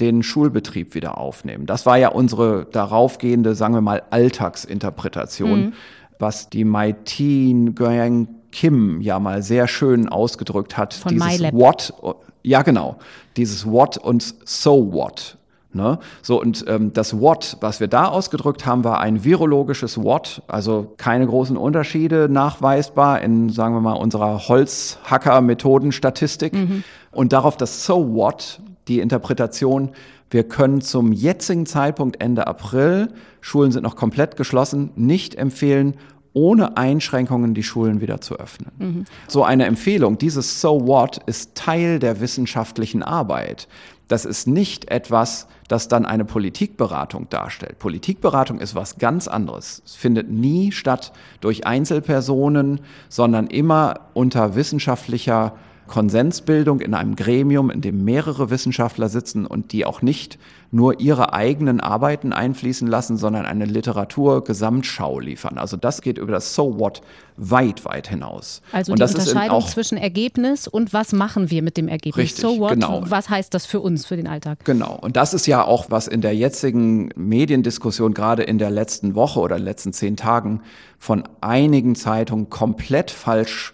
[0.00, 1.66] den Schulbetrieb wieder aufnehmen.
[1.66, 5.72] Das war ja unsere daraufgehende, sagen wir mal, Alltagsinterpretation, mhm.
[6.18, 10.94] was die Maitin Goyang Kim ja mal sehr schön ausgedrückt hat.
[10.94, 11.52] Von dieses.
[11.52, 11.94] What,
[12.42, 12.96] ja genau,
[13.36, 15.36] dieses What und So What.
[15.74, 15.98] Ne?
[16.22, 20.94] So, und ähm, das What, was wir da ausgedrückt haben, war ein virologisches What, also
[20.96, 26.54] keine großen Unterschiede nachweisbar in, sagen wir mal, unserer Holzhacker-Methodenstatistik.
[26.54, 26.84] Mhm.
[27.10, 29.90] Und darauf das So What, die Interpretation,
[30.30, 33.08] wir können zum jetzigen Zeitpunkt Ende April,
[33.40, 35.94] Schulen sind noch komplett geschlossen, nicht empfehlen,
[36.34, 38.72] ohne Einschränkungen die Schulen wieder zu öffnen.
[38.78, 39.04] Mhm.
[39.28, 43.68] So eine Empfehlung, dieses So What ist Teil der wissenschaftlichen Arbeit.
[44.08, 47.78] Das ist nicht etwas, das dann eine Politikberatung darstellt.
[47.78, 49.82] Politikberatung ist was ganz anderes.
[49.86, 55.54] Es findet nie statt durch Einzelpersonen, sondern immer unter wissenschaftlicher
[55.86, 60.38] Konsensbildung in einem Gremium, in dem mehrere Wissenschaftler sitzen und die auch nicht
[60.70, 65.56] nur ihre eigenen Arbeiten einfließen lassen, sondern eine Literatur-Gesamtschau liefern.
[65.56, 67.02] Also das geht über das So What
[67.36, 68.60] weit, weit hinaus.
[68.72, 72.24] Also und die Unterscheidung zwischen Ergebnis und was machen wir mit dem Ergebnis.
[72.24, 73.02] Richtig, so What, genau.
[73.06, 74.64] was heißt das für uns, für den Alltag?
[74.64, 74.98] Genau.
[75.00, 79.40] Und das ist ja auch, was in der jetzigen Mediendiskussion, gerade in der letzten Woche
[79.40, 80.62] oder letzten zehn Tagen,
[80.98, 83.73] von einigen Zeitungen komplett falsch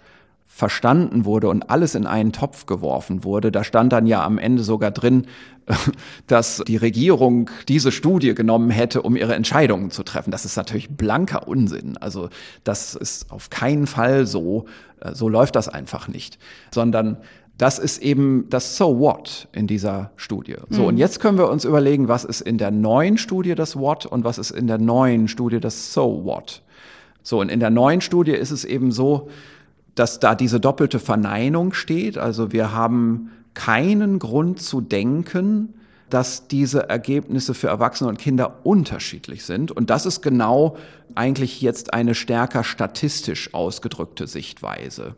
[0.53, 3.53] verstanden wurde und alles in einen Topf geworfen wurde.
[3.53, 5.27] Da stand dann ja am Ende sogar drin,
[6.27, 10.33] dass die Regierung diese Studie genommen hätte, um ihre Entscheidungen zu treffen.
[10.33, 11.97] Das ist natürlich blanker Unsinn.
[11.97, 12.29] Also
[12.65, 14.67] das ist auf keinen Fall so.
[15.01, 16.39] Äh, so läuft das einfach nicht.
[16.75, 17.19] Sondern
[17.57, 20.57] das ist eben das So What in dieser Studie.
[20.69, 20.89] So, mhm.
[20.89, 24.25] und jetzt können wir uns überlegen, was ist in der neuen Studie das What und
[24.25, 26.63] was ist in der neuen Studie das So What.
[27.23, 29.29] So, und in der neuen Studie ist es eben so,
[30.01, 32.17] dass da diese doppelte Verneinung steht.
[32.17, 35.75] Also wir haben keinen Grund zu denken,
[36.09, 39.71] dass diese Ergebnisse für Erwachsene und Kinder unterschiedlich sind.
[39.71, 40.79] Und das ist genau
[41.15, 45.17] eigentlich jetzt eine stärker statistisch ausgedrückte Sichtweise.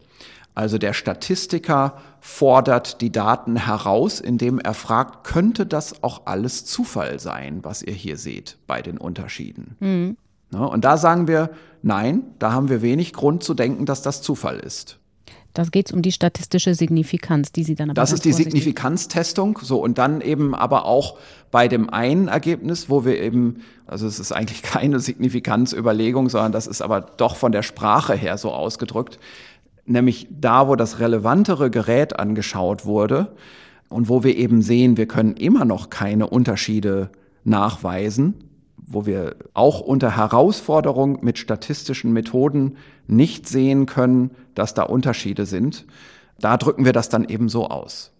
[0.57, 7.21] Also der Statistiker fordert die Daten heraus, indem er fragt, könnte das auch alles Zufall
[7.21, 9.77] sein, was ihr hier seht bei den Unterschieden?
[9.79, 10.17] Mhm.
[10.59, 11.51] Und da sagen wir,
[11.83, 14.99] nein, da haben wir wenig Grund zu denken, dass das Zufall ist.
[15.55, 19.59] Da geht es um die statistische Signifikanz, die Sie dann aber Das ist die Signifikanztestung,
[19.61, 21.19] so und dann eben aber auch
[21.51, 26.67] bei dem einen Ergebnis, wo wir eben, also es ist eigentlich keine Signifikanzüberlegung, sondern das
[26.67, 29.19] ist aber doch von der Sprache her so ausgedrückt,
[29.85, 33.35] nämlich da, wo das relevantere Gerät angeschaut wurde
[33.91, 37.11] und wo wir eben sehen, wir können immer noch keine Unterschiede
[37.45, 38.52] nachweisen,
[38.93, 42.77] wo wir auch unter Herausforderung mit statistischen Methoden
[43.07, 45.85] nicht sehen können, dass da Unterschiede sind.
[46.41, 48.13] Da drücken wir das dann eben so aus.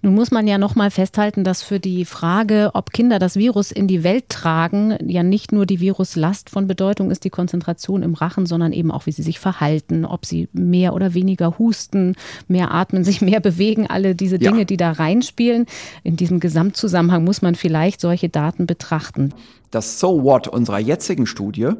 [0.00, 3.72] Nun muss man ja noch mal festhalten, dass für die Frage, ob Kinder das Virus
[3.72, 8.14] in die Welt tragen, ja nicht nur die Viruslast von Bedeutung ist, die Konzentration im
[8.14, 12.14] Rachen, sondern eben auch, wie sie sich verhalten, ob sie mehr oder weniger husten,
[12.46, 14.64] mehr atmen, sich mehr bewegen, alle diese Dinge, ja.
[14.64, 15.66] die da reinspielen.
[16.04, 19.34] In diesem Gesamtzusammenhang muss man vielleicht solche Daten betrachten.
[19.70, 21.70] Das So What unserer jetzigen Studie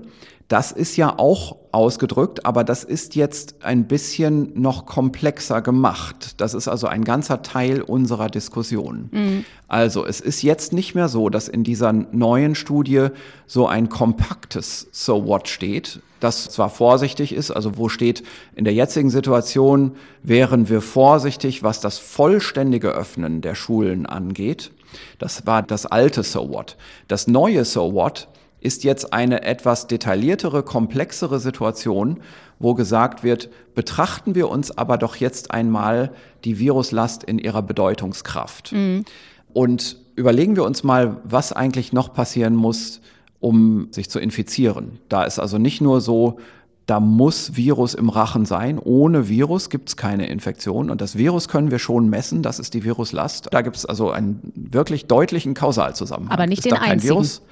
[0.49, 6.41] das ist ja auch ausgedrückt, aber das ist jetzt ein bisschen noch komplexer gemacht.
[6.41, 9.11] Das ist also ein ganzer Teil unserer Diskussion.
[9.13, 9.45] Mhm.
[9.69, 13.09] Also es ist jetzt nicht mehr so, dass in dieser neuen Studie
[13.47, 18.23] so ein kompaktes So What steht, das zwar vorsichtig ist, also wo steht,
[18.57, 24.73] in der jetzigen Situation wären wir vorsichtig, was das vollständige Öffnen der Schulen angeht.
[25.19, 26.79] Das war das alte So What.
[27.07, 28.29] Das neue So What
[28.61, 32.21] ist jetzt eine etwas detailliertere, komplexere Situation,
[32.59, 36.13] wo gesagt wird, betrachten wir uns aber doch jetzt einmal
[36.45, 38.73] die Viruslast in ihrer Bedeutungskraft.
[38.73, 39.05] Mhm.
[39.53, 43.01] Und überlegen wir uns mal, was eigentlich noch passieren muss,
[43.41, 44.99] um sich zu infizieren.
[45.09, 46.39] Da ist also nicht nur so,
[46.87, 48.79] da muss Virus im Rachen sein.
[48.79, 50.91] Ohne Virus gibt es keine Infektion.
[50.91, 53.49] Und das Virus können wir schon messen, das ist die Viruslast.
[53.53, 56.33] Da gibt es also einen wirklich deutlichen Kausalzusammenhang.
[56.33, 57.15] Aber nicht ist den einzigen.
[57.15, 57.43] Virus?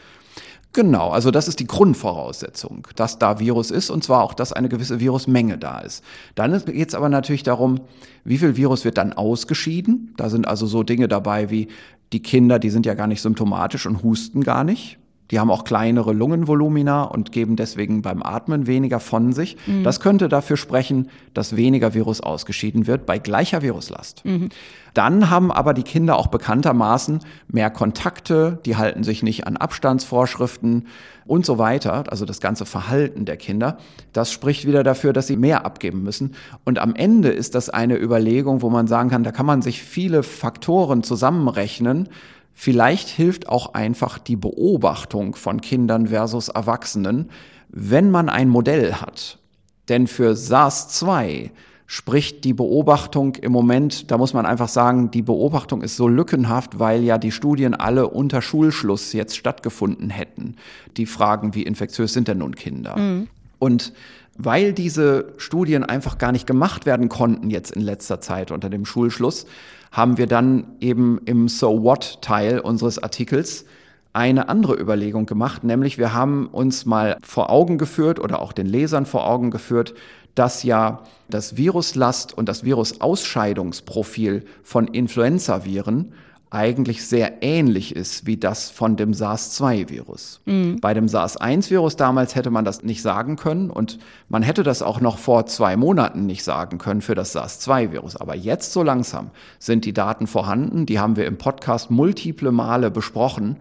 [0.73, 4.69] Genau, also das ist die Grundvoraussetzung, dass da Virus ist und zwar auch, dass eine
[4.69, 6.05] gewisse Virusmenge da ist.
[6.35, 7.81] Dann geht es aber natürlich darum,
[8.25, 10.13] wie viel Virus wird dann ausgeschieden.
[10.19, 11.69] Da sind also so Dinge dabei wie
[12.13, 14.99] die Kinder, die sind ja gar nicht symptomatisch und husten gar nicht.
[15.31, 19.57] Die haben auch kleinere Lungenvolumina und geben deswegen beim Atmen weniger von sich.
[19.67, 19.83] Mhm.
[19.83, 24.25] Das könnte dafür sprechen, dass weniger Virus ausgeschieden wird bei gleicher Viruslast.
[24.25, 24.51] Mhm.
[24.95, 30.87] Dann haben aber die Kinder auch bekanntermaßen mehr Kontakte, die halten sich nicht an Abstandsvorschriften
[31.27, 32.05] und so weiter.
[32.09, 33.77] Also das ganze Verhalten der Kinder.
[34.15, 36.35] Das spricht wieder dafür, dass sie mehr abgeben müssen.
[36.65, 39.83] Und am Ende ist das eine Überlegung, wo man sagen kann, da kann man sich
[39.83, 42.09] viele Faktoren zusammenrechnen,
[42.59, 47.29] Vielleicht hilft auch einfach die Beobachtung von Kindern versus Erwachsenen,
[47.69, 49.39] wenn man ein Modell hat.
[49.91, 51.51] Denn für SARS-2
[51.87, 56.79] spricht die Beobachtung im Moment, da muss man einfach sagen, die Beobachtung ist so lückenhaft,
[56.79, 60.57] weil ja die Studien alle unter Schulschluss jetzt stattgefunden hätten.
[60.97, 62.97] Die fragen, wie infektiös sind denn nun Kinder?
[62.97, 63.29] Mhm.
[63.59, 63.93] Und
[64.39, 68.87] weil diese Studien einfach gar nicht gemacht werden konnten jetzt in letzter Zeit unter dem
[68.87, 69.47] Schulschluss,
[69.97, 73.65] haben wir dann eben im So What Teil unseres Artikels
[74.13, 78.67] eine andere Überlegung gemacht, nämlich wir haben uns mal vor Augen geführt oder auch den
[78.67, 79.95] Lesern vor Augen geführt,
[80.35, 86.13] dass ja das Viruslast und das Virusausscheidungsprofil von Influenzaviren
[86.51, 90.41] eigentlich sehr ähnlich ist wie das von dem SARS-2-Virus.
[90.45, 90.81] Mhm.
[90.81, 95.01] Bei dem SARS-1-Virus damals hätte man das nicht sagen können und man hätte das auch
[95.01, 98.17] noch vor zwei Monaten nicht sagen können für das SARS-2-Virus.
[98.17, 102.91] Aber jetzt so langsam sind die Daten vorhanden, die haben wir im Podcast multiple Male
[102.91, 103.57] besprochen.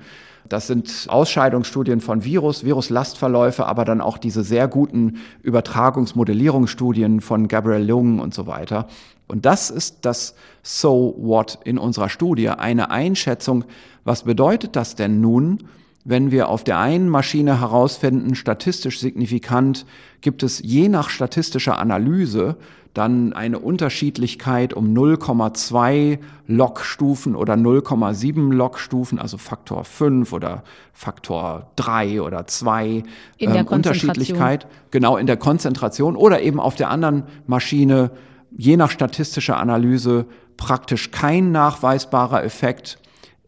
[0.49, 7.87] Das sind Ausscheidungsstudien von Virus, Viruslastverläufe, aber dann auch diese sehr guten Übertragungsmodellierungsstudien von Gabriel
[7.87, 8.87] Jung und so weiter.
[9.27, 13.65] Und das ist das So What in unserer Studie, eine Einschätzung,
[14.03, 15.63] was bedeutet das denn nun,
[16.03, 19.87] wenn wir auf der einen Maschine herausfinden, statistisch signifikant
[20.21, 22.57] gibt es je nach statistischer Analyse
[22.95, 26.17] dann eine Unterschiedlichkeit um 0,2
[26.47, 33.03] Logstufen oder 0,7 Logstufen, also Faktor 5 oder Faktor 3 oder 2
[33.37, 38.11] in der ähm, Unterschiedlichkeit, genau in der Konzentration oder eben auf der anderen Maschine.
[38.57, 40.25] Je nach statistischer Analyse
[40.55, 42.97] praktisch kein nachweisbarer Effekt.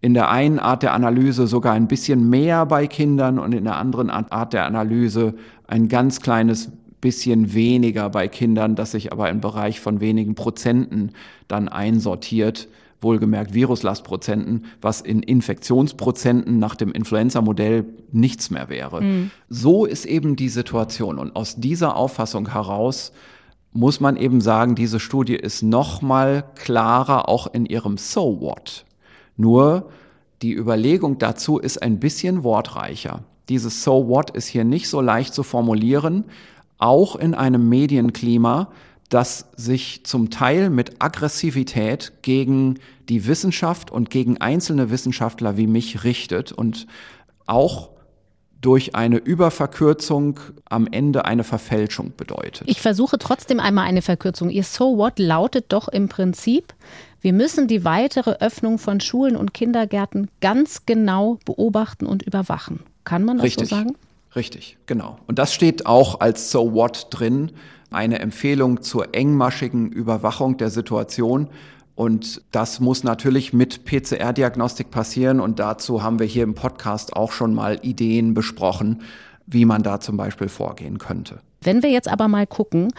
[0.01, 3.77] In der einen Art der Analyse sogar ein bisschen mehr bei Kindern und in der
[3.77, 5.35] anderen Art der Analyse
[5.67, 6.69] ein ganz kleines
[7.01, 11.11] bisschen weniger bei Kindern, das sich aber im Bereich von wenigen Prozenten
[11.47, 12.67] dann einsortiert,
[13.01, 19.01] wohlgemerkt Viruslastprozenten, was in Infektionsprozenten nach dem Influenza-Modell nichts mehr wäre.
[19.01, 19.31] Mhm.
[19.49, 21.19] So ist eben die Situation.
[21.19, 23.11] Und aus dieser Auffassung heraus
[23.71, 28.85] muss man eben sagen, diese Studie ist noch mal klarer auch in ihrem So what.
[29.35, 29.91] Nur
[30.41, 33.23] die Überlegung dazu ist ein bisschen wortreicher.
[33.49, 36.25] Dieses So what ist hier nicht so leicht zu formulieren,
[36.78, 38.71] auch in einem Medienklima,
[39.09, 46.03] das sich zum Teil mit Aggressivität gegen die Wissenschaft und gegen einzelne Wissenschaftler wie mich
[46.03, 46.88] richtet und
[47.45, 47.89] auch
[48.59, 52.67] durch eine Überverkürzung am Ende eine Verfälschung bedeutet.
[52.67, 54.49] Ich versuche trotzdem einmal eine Verkürzung.
[54.49, 56.73] Ihr So What lautet doch im Prinzip,
[57.21, 62.82] wir müssen die weitere Öffnung von Schulen und Kindergärten ganz genau beobachten und überwachen.
[63.03, 63.69] Kann man das Richtig.
[63.69, 63.95] so sagen?
[64.38, 65.17] Richtig, genau.
[65.25, 67.53] Und das steht auch als So What drin,
[67.89, 71.49] eine Empfehlung zur engmaschigen Überwachung der Situation.
[71.95, 75.39] Und das muss natürlich mit PCR-Diagnostik passieren.
[75.39, 79.01] Und dazu haben wir hier im Podcast auch schon mal Ideen besprochen,
[79.47, 81.39] wie man da zum Beispiel vorgehen könnte.
[81.61, 82.93] Wenn wir jetzt aber mal gucken,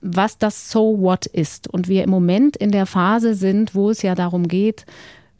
[0.00, 4.02] was das So What ist und wir im Moment in der Phase sind, wo es
[4.02, 4.84] ja darum geht,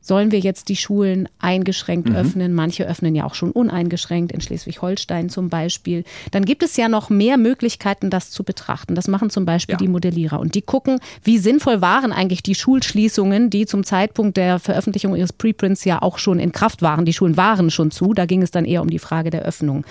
[0.02, 2.16] sollen wir jetzt die Schulen eingeschränkt mhm.
[2.16, 2.52] öffnen?
[2.52, 6.04] Manche öffnen ja auch schon uneingeschränkt, in Schleswig-Holstein zum Beispiel.
[6.32, 8.94] Dann gibt es ja noch mehr Möglichkeiten, das zu betrachten.
[8.94, 9.78] Das machen zum Beispiel ja.
[9.78, 10.40] die Modellierer.
[10.40, 15.32] Und die gucken, wie sinnvoll waren eigentlich die Schulschließungen, die zum Zeitpunkt der Veröffentlichung ihres
[15.32, 17.04] Preprints ja auch schon in Kraft waren.
[17.04, 18.12] Die Schulen waren schon zu.
[18.12, 19.84] Da ging es dann eher um die Frage der Öffnung.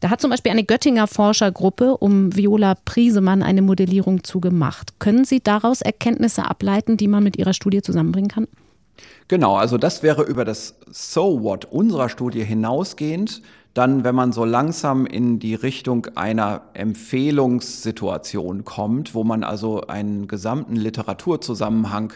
[0.00, 5.00] Da hat zum Beispiel eine Göttinger Forschergruppe um Viola Priesemann eine Modellierung zugemacht.
[5.00, 8.46] Können Sie daraus Erkenntnisse ableiten, die man mit Ihrer Studie zusammenbringen kann?
[9.28, 13.42] Genau, also das wäre über das So What unserer Studie hinausgehend.
[13.74, 20.28] Dann, wenn man so langsam in die Richtung einer Empfehlungssituation kommt, wo man also einen
[20.28, 22.14] gesamten Literaturzusammenhang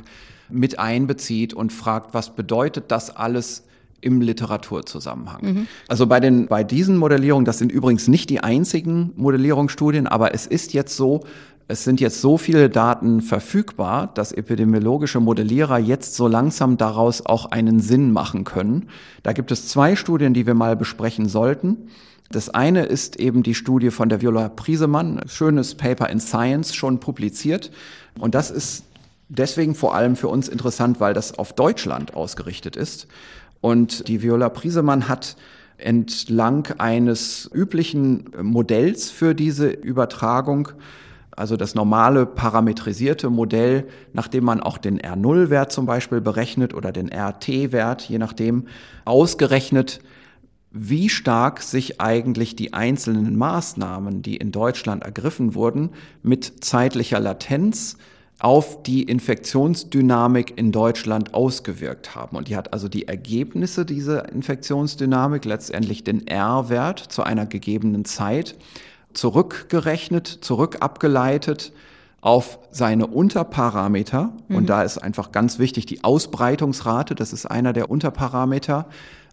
[0.49, 3.65] mit einbezieht und fragt, was bedeutet das alles
[4.01, 5.43] im Literaturzusammenhang.
[5.43, 5.67] Mhm.
[5.89, 10.47] Also bei den, bei diesen Modellierungen, das sind übrigens nicht die einzigen Modellierungsstudien, aber es
[10.47, 11.25] ist jetzt so,
[11.71, 17.47] es sind jetzt so viele Daten verfügbar, dass epidemiologische Modellierer jetzt so langsam daraus auch
[17.47, 18.89] einen Sinn machen können.
[19.23, 21.77] Da gibt es zwei Studien, die wir mal besprechen sollten.
[22.29, 26.99] Das eine ist eben die Studie von der Viola Priesemann, schönes Paper in Science, schon
[26.99, 27.71] publiziert.
[28.18, 28.83] Und das ist
[29.29, 33.07] deswegen vor allem für uns interessant, weil das auf Deutschland ausgerichtet ist.
[33.61, 35.37] Und die Viola Priesemann hat
[35.79, 40.71] entlang eines üblichen Modells für diese Übertragung
[41.41, 47.11] also das normale parametrisierte Modell, nachdem man auch den R0-Wert zum Beispiel berechnet oder den
[47.11, 48.66] RT-Wert, je nachdem,
[49.07, 50.01] ausgerechnet,
[50.70, 55.91] wie stark sich eigentlich die einzelnen Maßnahmen, die in Deutschland ergriffen wurden,
[56.22, 57.97] mit zeitlicher Latenz
[58.38, 62.36] auf die Infektionsdynamik in Deutschland ausgewirkt haben.
[62.36, 68.57] Und die hat also die Ergebnisse dieser Infektionsdynamik, letztendlich den R-Wert zu einer gegebenen Zeit,
[69.15, 71.73] zurückgerechnet, zurückabgeleitet
[72.21, 74.33] auf seine Unterparameter.
[74.49, 74.57] Mhm.
[74.57, 77.15] Und da ist einfach ganz wichtig die Ausbreitungsrate.
[77.15, 78.87] Das ist einer der Unterparameter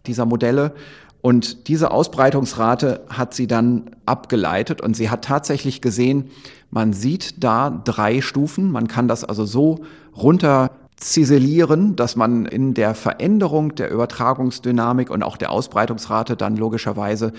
[0.06, 0.74] dieser Modelle.
[1.20, 6.30] Und diese Ausbreitungsrate hat sie dann abgeleitet und sie hat tatsächlich gesehen,
[6.70, 8.70] man sieht da drei Stufen.
[8.70, 9.80] Man kann das also so
[10.16, 10.70] runter
[11.00, 17.32] ziselieren, dass man in der Veränderung der Übertragungsdynamik und auch der Ausbreitungsrate dann logischerweise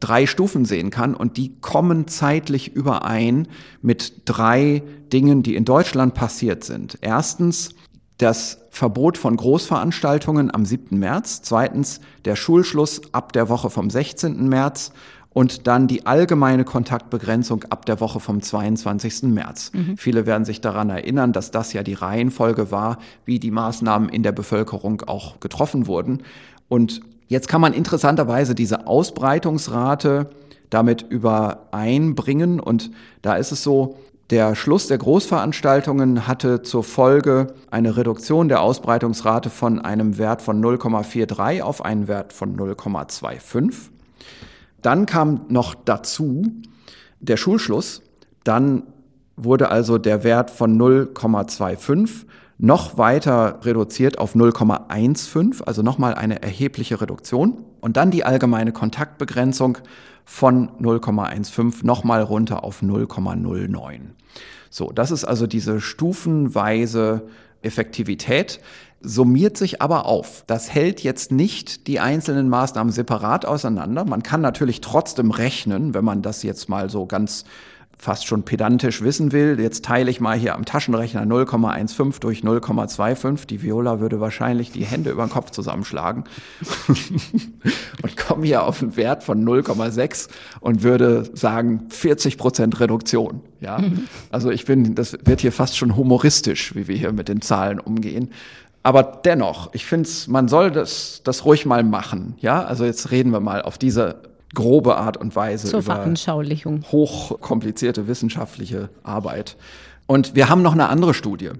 [0.00, 3.48] drei Stufen sehen kann und die kommen zeitlich überein
[3.80, 6.98] mit drei Dingen, die in Deutschland passiert sind.
[7.00, 7.70] Erstens
[8.18, 10.98] das Verbot von Großveranstaltungen am 7.
[10.98, 14.48] März, zweitens der Schulschluss ab der Woche vom 16.
[14.48, 14.92] März
[15.36, 19.24] und dann die allgemeine Kontaktbegrenzung ab der Woche vom 22.
[19.24, 19.70] März.
[19.74, 19.98] Mhm.
[19.98, 24.22] Viele werden sich daran erinnern, dass das ja die Reihenfolge war, wie die Maßnahmen in
[24.22, 26.22] der Bevölkerung auch getroffen wurden.
[26.70, 30.30] Und jetzt kann man interessanterweise diese Ausbreitungsrate
[30.70, 33.98] damit übereinbringen und da ist es so,
[34.30, 40.64] Der Schluss der Großveranstaltungen hatte zur Folge eine Reduktion der Ausbreitungsrate von einem Wert von
[40.64, 43.90] 0,43 auf einen Wert von 0,25.
[44.86, 46.44] Dann kam noch dazu
[47.18, 48.02] der Schulschluss.
[48.44, 48.84] Dann
[49.34, 52.24] wurde also der Wert von 0,25
[52.58, 57.64] noch weiter reduziert auf 0,15, also nochmal eine erhebliche Reduktion.
[57.80, 59.78] Und dann die allgemeine Kontaktbegrenzung
[60.24, 64.00] von 0,15 nochmal runter auf 0,09.
[64.70, 67.26] So, das ist also diese stufenweise
[67.62, 68.60] Effektivität
[69.00, 70.44] summiert sich aber auf.
[70.46, 74.04] Das hält jetzt nicht die einzelnen Maßnahmen separat auseinander.
[74.04, 77.44] Man kann natürlich trotzdem rechnen, wenn man das jetzt mal so ganz
[77.98, 83.46] fast schon pedantisch wissen will, jetzt teile ich mal hier am Taschenrechner 0,15 durch 0,25.
[83.46, 86.24] Die Viola würde wahrscheinlich die Hände über den Kopf zusammenschlagen
[88.02, 90.28] und komme hier auf einen Wert von 0,6
[90.60, 93.40] und würde sagen 40 Prozent Reduktion.
[93.60, 94.06] Ja, mhm.
[94.30, 97.80] also ich bin, das wird hier fast schon humoristisch, wie wir hier mit den Zahlen
[97.80, 98.30] umgehen.
[98.86, 102.36] Aber dennoch, ich finde, man soll das, das ruhig mal machen.
[102.38, 104.22] Ja, also jetzt reden wir mal auf diese
[104.54, 106.84] grobe Art und Weise Zur über Veranschaulichung.
[106.92, 109.56] hochkomplizierte wissenschaftliche Arbeit.
[110.06, 111.50] Und wir haben noch eine andere Studie,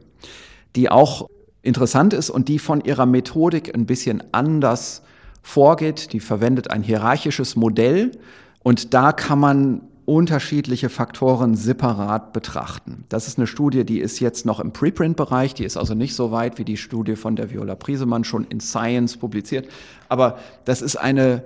[0.77, 1.29] die auch
[1.63, 5.03] interessant ist und die von ihrer Methodik ein bisschen anders
[5.43, 6.13] vorgeht.
[6.13, 8.13] Die verwendet ein hierarchisches Modell
[8.63, 13.05] und da kann man unterschiedliche Faktoren separat betrachten.
[13.09, 16.31] Das ist eine Studie, die ist jetzt noch im Preprint-Bereich, die ist also nicht so
[16.31, 19.69] weit wie die Studie von der Viola Priesemann schon in Science publiziert,
[20.09, 21.43] aber das ist eine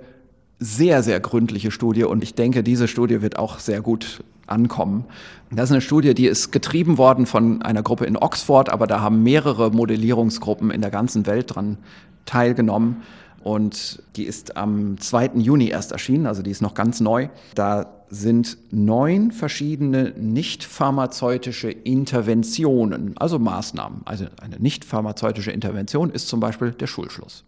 [0.59, 5.05] sehr, sehr gründliche Studie und ich denke, diese Studie wird auch sehr gut ankommen.
[5.49, 9.01] Das ist eine Studie, die ist getrieben worden von einer Gruppe in Oxford, aber da
[9.01, 11.77] haben mehrere Modellierungsgruppen in der ganzen Welt dran
[12.25, 12.97] teilgenommen.
[13.43, 15.31] Und die ist am 2.
[15.35, 17.29] Juni erst erschienen, also die ist noch ganz neu.
[17.55, 24.01] Da sind neun verschiedene nicht pharmazeutische Interventionen, also Maßnahmen.
[24.05, 27.45] Also eine nicht pharmazeutische Intervention ist zum Beispiel der Schulschluss.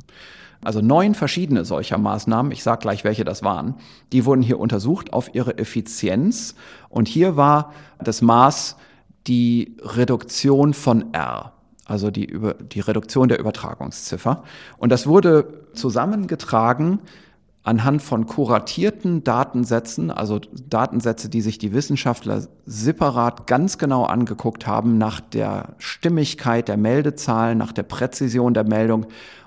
[0.64, 3.76] Also neun verschiedene solcher Maßnahmen, ich sage gleich, welche das waren,
[4.14, 6.56] die wurden hier untersucht auf ihre Effizienz.
[6.90, 8.78] Und hier war das Maß
[9.28, 11.53] die Reduktion von R,
[11.86, 14.44] also die, über, die Reduktion der Übertragungsziffer.
[14.78, 17.00] Und das wurde zusammengetragen
[17.64, 24.98] anhand von kuratierten Datensätzen, also Datensätze, die sich die Wissenschaftler separat ganz genau angeguckt haben
[24.98, 29.06] nach der Stimmigkeit der Meldezahlen, nach der Präzision der Meldung.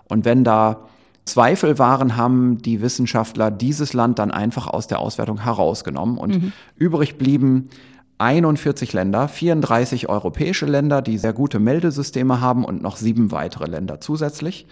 [0.08, 0.86] Und wenn da
[1.26, 6.52] Zweifel waren, haben die Wissenschaftler dieses Land dann einfach aus der Auswertung herausgenommen und mhm.
[6.76, 7.68] übrig blieben
[8.18, 14.00] 41 Länder, 34 europäische Länder, die sehr gute Meldesysteme haben und noch sieben weitere Länder
[14.00, 14.66] zusätzlich.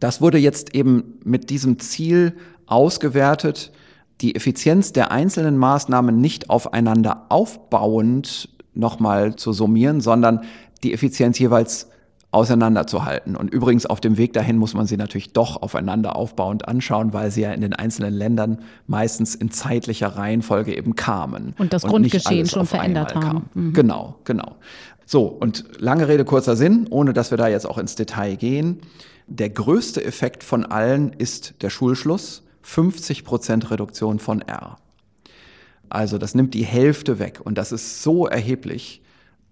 [0.00, 2.36] Das wurde jetzt eben mit diesem Ziel
[2.66, 3.72] ausgewertet,
[4.20, 10.42] die Effizienz der einzelnen Maßnahmen nicht aufeinander aufbauend nochmal zu summieren, sondern
[10.82, 11.88] die Effizienz jeweils
[12.30, 13.36] auseinanderzuhalten.
[13.36, 17.30] Und übrigens auf dem Weg dahin muss man sie natürlich doch aufeinander aufbauend anschauen, weil
[17.30, 21.54] sie ja in den einzelnen Ländern meistens in zeitlicher Reihenfolge eben kamen.
[21.58, 23.48] Und das und Grundgeschehen schon verändert haben.
[23.54, 23.72] Mhm.
[23.72, 24.56] Genau, genau.
[25.06, 28.80] So, und lange Rede, kurzer Sinn, ohne dass wir da jetzt auch ins Detail gehen.
[29.26, 34.76] Der größte Effekt von allen ist der Schulschluss, 50 Prozent Reduktion von R.
[35.88, 39.00] Also das nimmt die Hälfte weg und das ist so erheblich,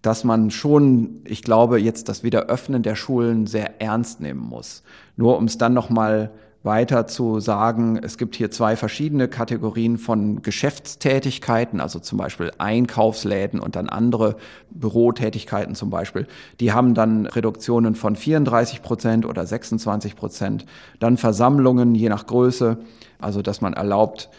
[0.07, 4.85] dass man schon, ich glaube, jetzt das Wiederöffnen der Schulen sehr ernst nehmen muss.
[5.17, 6.31] Nur um es dann nochmal
[6.63, 13.59] weiter zu sagen, es gibt hier zwei verschiedene Kategorien von Geschäftstätigkeiten, also zum Beispiel Einkaufsläden
[13.59, 14.37] und dann andere
[14.71, 16.29] Bürotätigkeiten zum Beispiel.
[16.61, 20.67] Die haben dann Reduktionen von 34 Prozent oder 26 Prozent.
[21.01, 22.79] Dann Versammlungen je nach Größe,
[23.19, 24.31] also dass man erlaubt,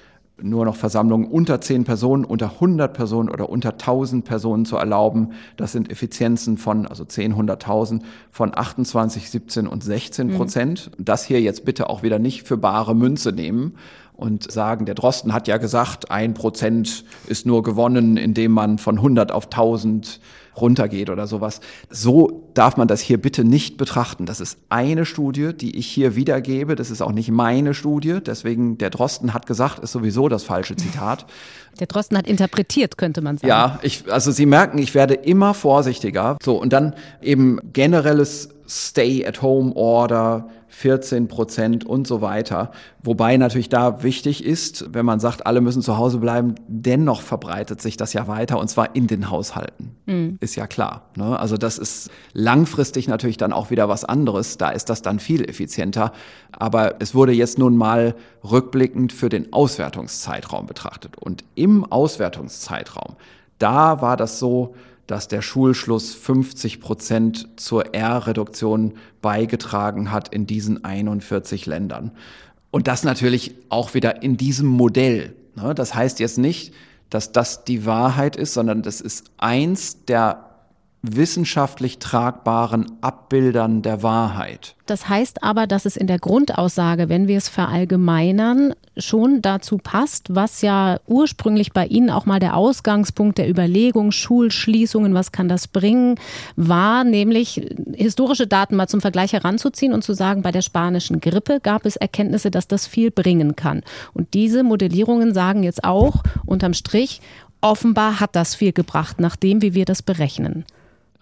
[0.41, 5.31] nur noch Versammlungen unter 10 Personen, unter 100 Personen oder unter 1000 Personen zu erlauben.
[5.55, 10.91] Das sind Effizienzen von, also 10, 100.000 von 28, 17 und 16 Prozent.
[10.97, 11.05] Mhm.
[11.05, 13.75] Das hier jetzt bitte auch wieder nicht für bare Münze nehmen
[14.13, 18.97] und sagen, der Drosten hat ja gesagt, ein Prozent ist nur gewonnen, indem man von
[18.97, 20.19] 100 auf 1000
[20.61, 21.61] runtergeht oder sowas.
[21.89, 24.25] So darf man das hier bitte nicht betrachten.
[24.25, 26.75] Das ist eine Studie, die ich hier wiedergebe.
[26.75, 28.19] Das ist auch nicht meine Studie.
[28.25, 31.25] Deswegen, der Drosten hat gesagt, ist sowieso das falsche Zitat.
[31.79, 33.49] Der Drosten hat interpretiert, könnte man sagen.
[33.49, 36.37] Ja, ich, also Sie merken, ich werde immer vorsichtiger.
[36.41, 42.71] So, und dann eben generelles Stay-at-Home-Order, 14 Prozent und so weiter.
[43.01, 47.81] Wobei natürlich da wichtig ist, wenn man sagt, alle müssen zu Hause bleiben, dennoch verbreitet
[47.81, 49.95] sich das ja weiter und zwar in den Haushalten.
[50.05, 50.37] Mhm.
[50.41, 51.09] Ist ja klar.
[51.15, 51.39] Ne?
[51.39, 54.57] Also das ist langfristig natürlich dann auch wieder was anderes.
[54.57, 56.11] Da ist das dann viel effizienter.
[56.51, 61.17] Aber es wurde jetzt nun mal rückblickend für den Auswertungszeitraum betrachtet.
[61.17, 63.15] Und im Auswertungszeitraum,
[63.57, 64.75] da war das so,
[65.07, 72.11] dass der Schulschluss 50 Prozent zur R-Reduktion beigetragen hat in diesen 41 Ländern.
[72.71, 75.35] Und das natürlich auch wieder in diesem Modell.
[75.55, 75.73] Ne?
[75.73, 76.73] Das heißt jetzt nicht,
[77.09, 80.46] dass das die Wahrheit ist, sondern das ist eins der
[81.01, 84.75] wissenschaftlich tragbaren Abbildern der Wahrheit.
[84.87, 90.33] Das heißt aber, dass es in der Grundaussage, wenn wir es verallgemeinern, schon dazu passt,
[90.33, 95.67] was ja ursprünglich bei Ihnen auch mal der Ausgangspunkt der Überlegung, Schulschließungen, was kann das
[95.67, 96.15] bringen,
[96.55, 101.59] war, nämlich historische Daten mal zum Vergleich heranzuziehen und zu sagen, bei der spanischen Grippe
[101.61, 103.83] gab es Erkenntnisse, dass das viel bringen kann.
[104.13, 107.21] Und diese Modellierungen sagen jetzt auch unterm Strich,
[107.61, 110.65] offenbar hat das viel gebracht, nach dem, wie wir das berechnen.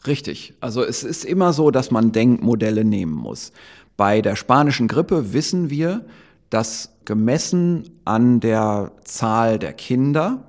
[0.08, 0.54] Richtig.
[0.60, 3.52] Also es ist immer so, dass man Denkmodelle nehmen muss.
[3.98, 6.06] Bei der spanischen Grippe wissen wir,
[6.50, 10.44] dass gemessen an der Zahl der Kinder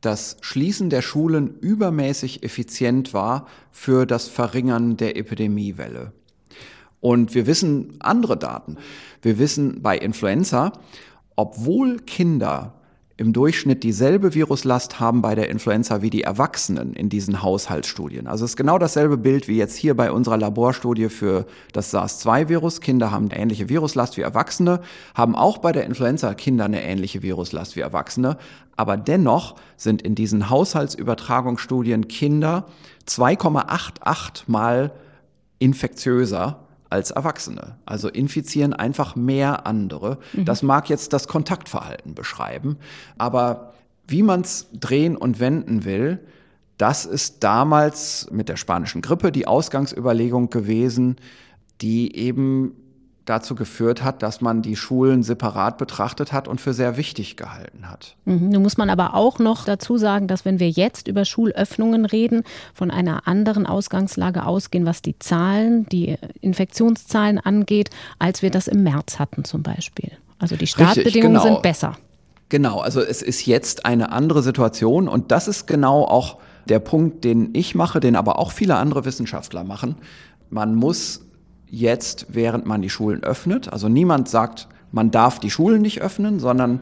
[0.00, 6.12] das Schließen der Schulen übermäßig effizient war für das Verringern der Epidemiewelle.
[7.00, 8.76] Und wir wissen andere Daten.
[9.22, 10.72] Wir wissen bei Influenza,
[11.36, 12.79] obwohl Kinder
[13.20, 18.26] im Durchschnitt dieselbe Viruslast haben bei der Influenza wie die Erwachsenen in diesen Haushaltsstudien.
[18.26, 21.44] Also es ist genau dasselbe Bild wie jetzt hier bei unserer Laborstudie für
[21.74, 22.80] das SARS-2-Virus.
[22.80, 24.80] Kinder haben eine ähnliche Viruslast wie Erwachsene,
[25.14, 28.38] haben auch bei der Influenza Kinder eine ähnliche Viruslast wie Erwachsene.
[28.74, 32.68] Aber dennoch sind in diesen Haushaltsübertragungsstudien Kinder
[33.06, 34.92] 2,88 mal
[35.58, 37.76] infektiöser als Erwachsene.
[37.86, 40.18] Also infizieren einfach mehr andere.
[40.32, 40.44] Mhm.
[40.44, 42.76] Das mag jetzt das Kontaktverhalten beschreiben,
[43.16, 43.72] aber
[44.06, 46.18] wie man es drehen und wenden will,
[46.76, 51.16] das ist damals mit der spanischen Grippe die Ausgangsüberlegung gewesen,
[51.80, 52.74] die eben
[53.30, 57.88] dazu geführt hat, dass man die Schulen separat betrachtet hat und für sehr wichtig gehalten
[57.88, 58.16] hat.
[58.24, 58.48] Mhm.
[58.50, 62.42] Nun muss man aber auch noch dazu sagen, dass wenn wir jetzt über Schulöffnungen reden,
[62.74, 68.82] von einer anderen Ausgangslage ausgehen, was die Zahlen, die Infektionszahlen angeht, als wir das im
[68.82, 70.10] März hatten zum Beispiel.
[70.40, 71.54] Also die Startbedingungen Richtig, genau.
[71.54, 71.96] sind besser.
[72.48, 77.22] Genau, also es ist jetzt eine andere Situation und das ist genau auch der Punkt,
[77.22, 79.94] den ich mache, den aber auch viele andere Wissenschaftler machen.
[80.50, 81.20] Man muss
[81.70, 83.72] jetzt, während man die Schulen öffnet.
[83.72, 86.80] Also niemand sagt, man darf die Schulen nicht öffnen, sondern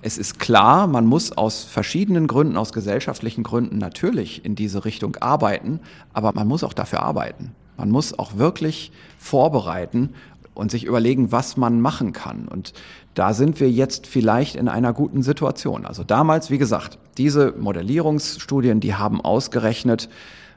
[0.00, 5.16] es ist klar, man muss aus verschiedenen Gründen, aus gesellschaftlichen Gründen natürlich in diese Richtung
[5.16, 5.80] arbeiten,
[6.12, 7.52] aber man muss auch dafür arbeiten.
[7.76, 10.10] Man muss auch wirklich vorbereiten
[10.54, 12.48] und sich überlegen, was man machen kann.
[12.48, 12.72] Und
[13.14, 15.86] da sind wir jetzt vielleicht in einer guten Situation.
[15.86, 20.08] Also damals, wie gesagt, diese Modellierungsstudien, die haben ausgerechnet,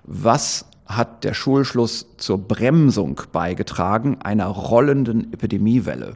[0.03, 6.15] was hat der Schulschluss zur Bremsung beigetragen einer rollenden Epidemiewelle.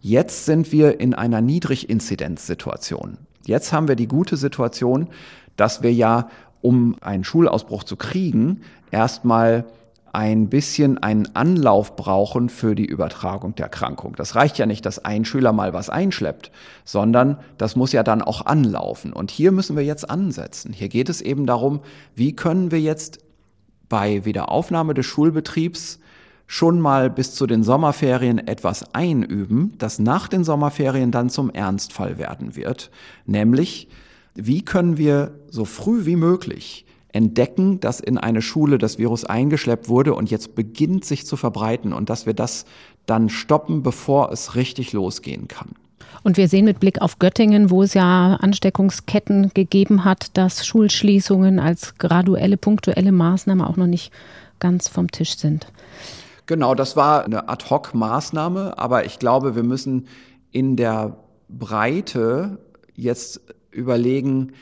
[0.00, 3.18] Jetzt sind wir in einer Niedriginzidenzsituation.
[3.44, 5.08] Jetzt haben wir die gute Situation,
[5.56, 6.28] dass wir ja,
[6.60, 9.64] um einen Schulausbruch zu kriegen, erstmal
[10.12, 14.14] ein bisschen einen Anlauf brauchen für die Übertragung der Erkrankung.
[14.16, 16.50] Das reicht ja nicht, dass ein Schüler mal was einschleppt,
[16.84, 19.12] sondern das muss ja dann auch anlaufen.
[19.12, 20.74] Und hier müssen wir jetzt ansetzen.
[20.74, 21.80] Hier geht es eben darum,
[22.14, 23.20] wie können wir jetzt
[23.92, 26.00] bei Wiederaufnahme des Schulbetriebs
[26.46, 32.16] schon mal bis zu den Sommerferien etwas einüben, das nach den Sommerferien dann zum Ernstfall
[32.16, 32.90] werden wird.
[33.26, 33.88] Nämlich,
[34.34, 39.90] wie können wir so früh wie möglich entdecken, dass in eine Schule das Virus eingeschleppt
[39.90, 42.64] wurde und jetzt beginnt sich zu verbreiten und dass wir das
[43.04, 45.74] dann stoppen, bevor es richtig losgehen kann.
[46.22, 51.58] Und wir sehen mit Blick auf Göttingen, wo es ja Ansteckungsketten gegeben hat, dass Schulschließungen
[51.58, 54.12] als graduelle, punktuelle Maßnahme auch noch nicht
[54.60, 55.66] ganz vom Tisch sind.
[56.46, 60.06] Genau, das war eine Ad-hoc-Maßnahme, aber ich glaube, wir müssen
[60.50, 61.16] in der
[61.48, 62.58] Breite
[62.94, 63.40] jetzt
[63.70, 64.52] überlegen,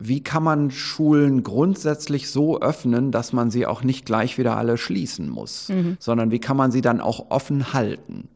[0.00, 4.78] wie kann man Schulen grundsätzlich so öffnen, dass man sie auch nicht gleich wieder alle
[4.78, 5.96] schließen muss, mhm.
[5.98, 8.28] sondern wie kann man sie dann auch offen halten?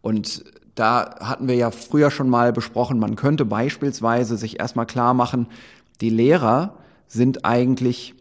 [0.00, 0.44] Und
[0.74, 5.48] da hatten wir ja früher schon mal besprochen, man könnte beispielsweise sich erstmal klar machen,
[6.00, 8.14] die Lehrer sind eigentlich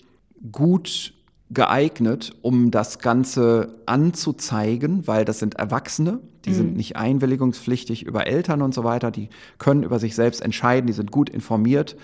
[0.52, 1.14] gut
[1.52, 6.56] geeignet, um das Ganze anzuzeigen, weil das sind Erwachsene, die mhm.
[6.56, 10.94] sind nicht einwilligungspflichtig über Eltern und so weiter, die können über sich selbst entscheiden, die
[10.94, 11.96] sind gut informiert,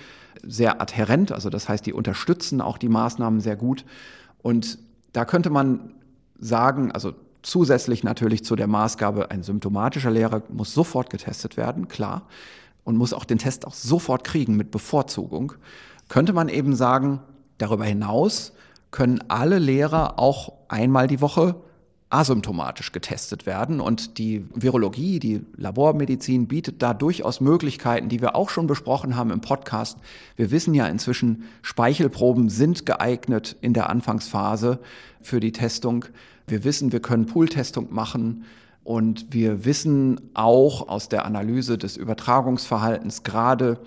[0.44, 3.86] sehr adhärent, also das heißt, die unterstützen auch die Maßnahmen sehr gut.
[4.42, 4.80] Und
[5.14, 5.94] da könnte man
[6.40, 7.14] sagen, also
[7.46, 12.24] Zusätzlich natürlich zu der Maßgabe, ein symptomatischer Lehrer muss sofort getestet werden, klar,
[12.84, 15.54] und muss auch den Test auch sofort kriegen mit Bevorzugung.
[16.10, 17.20] Könnte man eben sagen,
[17.60, 18.54] darüber hinaus
[18.90, 21.54] können alle Lehrer auch einmal die Woche
[22.10, 23.80] asymptomatisch getestet werden.
[23.80, 29.30] Und die Virologie, die Labormedizin bietet da durchaus Möglichkeiten, die wir auch schon besprochen haben
[29.30, 30.00] im Podcast.
[30.36, 34.80] Wir wissen ja inzwischen, Speichelproben sind geeignet in der Anfangsphase
[35.22, 36.06] für die Testung.
[36.48, 38.46] Wir wissen, wir können Pooltestung machen.
[38.84, 43.80] Und wir wissen auch aus der Analyse des Übertragungsverhaltens gerade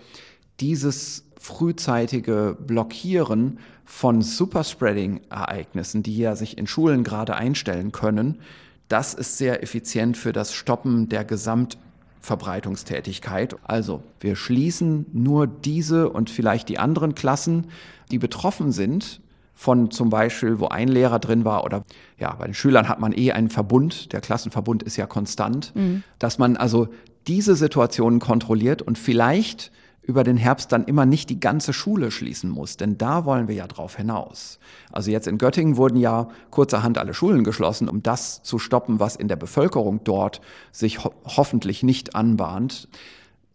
[0.59, 8.41] dieses frühzeitige Blockieren von Superspreading-Ereignissen, die ja sich in Schulen gerade einstellen können,
[8.89, 13.55] das ist sehr effizient für das Stoppen der Gesamtverbreitungstätigkeit.
[13.63, 17.69] Also wir schließen nur diese und vielleicht die anderen Klassen,
[18.11, 19.21] die betroffen sind
[19.59, 21.83] von zum Beispiel, wo ein Lehrer drin war oder
[22.17, 26.05] ja, bei den Schülern hat man eh einen Verbund, der Klassenverbund ist ja konstant, mhm.
[26.21, 26.87] dass man also
[27.27, 32.49] diese Situationen kontrolliert und vielleicht über den Herbst dann immer nicht die ganze Schule schließen
[32.49, 34.61] muss, denn da wollen wir ja drauf hinaus.
[34.93, 39.17] Also jetzt in Göttingen wurden ja kurzerhand alle Schulen geschlossen, um das zu stoppen, was
[39.17, 40.41] in der Bevölkerung dort
[40.71, 42.89] sich ho hoffentlich nicht anbahnt.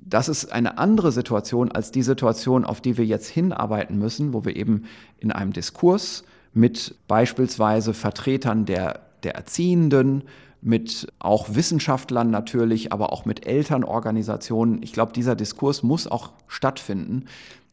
[0.05, 4.43] Das ist eine andere Situation als die Situation, auf die wir jetzt hinarbeiten müssen, wo
[4.43, 4.83] wir eben
[5.19, 6.23] in einem Diskurs
[6.53, 10.23] mit beispielsweise Vertretern der, der Erziehenden,
[10.61, 14.81] mit auch Wissenschaftlern natürlich, aber auch mit Elternorganisationen.
[14.81, 17.25] Ich glaube, dieser Diskurs muss auch stattfinden,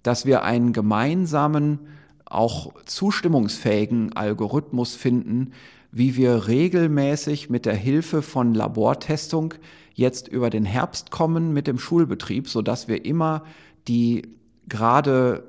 [0.02, 1.78] dass wir einen gemeinsamen,
[2.24, 5.52] auch zustimmungsfähigen Algorithmus finden,
[5.92, 9.54] wie wir regelmäßig mit der Hilfe von Labortestung
[9.94, 13.44] jetzt über den Herbst kommen mit dem Schulbetrieb, so dass wir immer
[13.88, 14.22] die
[14.68, 15.44] gerade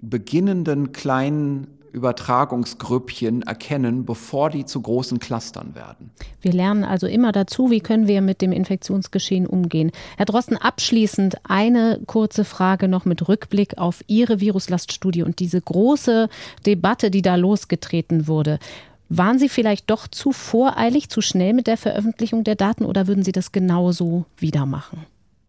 [0.00, 6.10] beginnenden kleinen Übertragungsgrüppchen erkennen, bevor die zu großen Clustern werden.
[6.42, 9.90] Wir lernen also immer dazu, wie können wir mit dem Infektionsgeschehen umgehen.
[10.18, 16.28] Herr Drosten, abschließend eine kurze Frage noch mit Rückblick auf Ihre Viruslaststudie und diese große
[16.66, 18.58] Debatte, die da losgetreten wurde.
[19.08, 23.22] Waren Sie vielleicht doch zu voreilig, zu schnell mit der Veröffentlichung der Daten oder würden
[23.22, 25.06] Sie das genauso wieder machen?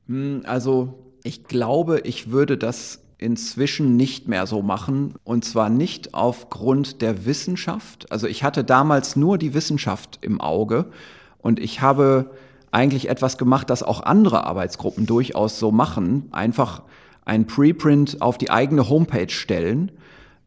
[0.08, 0.94] Hm, also
[1.24, 5.16] ich glaube, ich würde das inzwischen nicht mehr so machen.
[5.24, 8.12] Und zwar nicht aufgrund der Wissenschaft.
[8.12, 10.86] Also ich hatte damals nur die Wissenschaft im Auge
[11.40, 12.32] und ich habe
[12.70, 16.28] eigentlich etwas gemacht, das auch andere Arbeitsgruppen durchaus so machen.
[16.32, 16.84] Einfach
[17.26, 19.92] ein Preprint auf die eigene Homepage stellen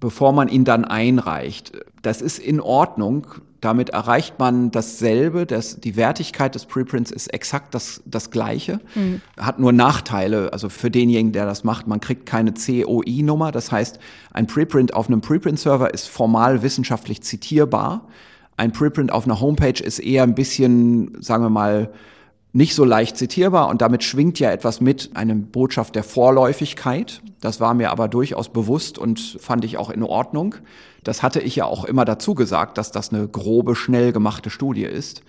[0.00, 1.72] bevor man ihn dann einreicht.
[2.03, 3.26] Das ist in Ordnung.
[3.61, 5.44] Damit erreicht man dasselbe.
[5.44, 8.80] Das, die Wertigkeit des Preprints ist exakt das, das gleiche.
[8.94, 9.20] Mhm.
[9.38, 10.53] Hat nur Nachteile.
[10.53, 13.53] Also für denjenigen, der das macht, man kriegt keine COI-Nummer.
[13.53, 13.98] Das heißt,
[14.32, 18.09] ein Preprint auf einem Preprint-Server ist formal wissenschaftlich zitierbar.
[18.57, 21.90] Ein Preprint auf einer Homepage ist eher ein bisschen, sagen wir mal,
[22.53, 27.22] nicht so leicht zitierbar und damit schwingt ja etwas mit, eine Botschaft der Vorläufigkeit.
[27.40, 30.57] Das war mir aber durchaus bewusst und fand ich auch in Ordnung.
[31.05, 34.84] Das hatte ich ja auch immer dazu gesagt, dass das eine grobe, schnell gemachte Studie
[34.84, 35.22] ist.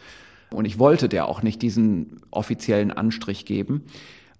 [0.51, 3.83] Und ich wollte der auch nicht diesen offiziellen Anstrich geben.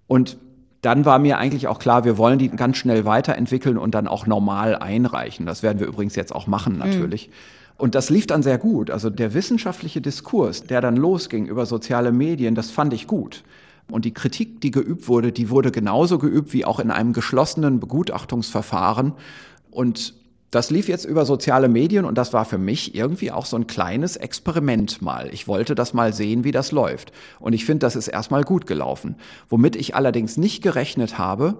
[0.06, 0.36] Und
[0.82, 4.26] dann war mir eigentlich auch klar, wir wollen die ganz schnell weiterentwickeln und dann auch
[4.26, 5.46] normal einreichen.
[5.46, 7.28] Das werden wir übrigens jetzt auch machen natürlich.
[7.28, 7.32] Mhm.
[7.82, 8.92] Und das lief dann sehr gut.
[8.92, 13.42] Also der wissenschaftliche Diskurs, der dann losging über soziale Medien, das fand ich gut.
[13.90, 17.80] Und die Kritik, die geübt wurde, die wurde genauso geübt wie auch in einem geschlossenen
[17.80, 19.14] Begutachtungsverfahren.
[19.72, 20.14] Und
[20.52, 23.66] das lief jetzt über soziale Medien und das war für mich irgendwie auch so ein
[23.66, 25.28] kleines Experiment mal.
[25.32, 27.10] Ich wollte das mal sehen, wie das läuft.
[27.40, 29.16] Und ich finde, das ist erstmal gut gelaufen.
[29.48, 31.56] Womit ich allerdings nicht gerechnet habe,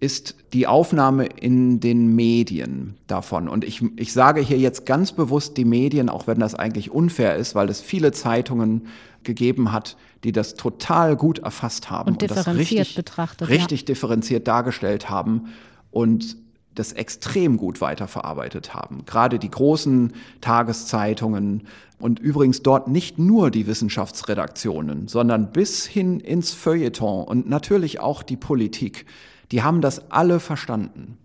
[0.00, 3.48] ist die Aufnahme in den Medien davon.
[3.48, 7.36] Und ich, ich sage hier jetzt ganz bewusst die Medien, auch wenn das eigentlich unfair
[7.36, 8.86] ist, weil es viele Zeitungen
[9.22, 13.80] gegeben hat, die das total gut erfasst haben und, und differenziert das richtig, betrachtet, richtig
[13.80, 13.86] ja.
[13.86, 15.48] differenziert dargestellt haben
[15.90, 16.36] und
[16.74, 19.04] das extrem gut weiterverarbeitet haben.
[19.06, 21.68] Gerade die großen Tageszeitungen
[21.98, 28.22] und übrigens dort nicht nur die Wissenschaftsredaktionen, sondern bis hin ins Feuilleton und natürlich auch
[28.22, 29.06] die Politik
[29.52, 31.18] die haben das alle verstanden.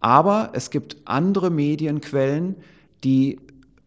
[0.00, 2.56] Aber es gibt andere Medienquellen,
[3.04, 3.38] die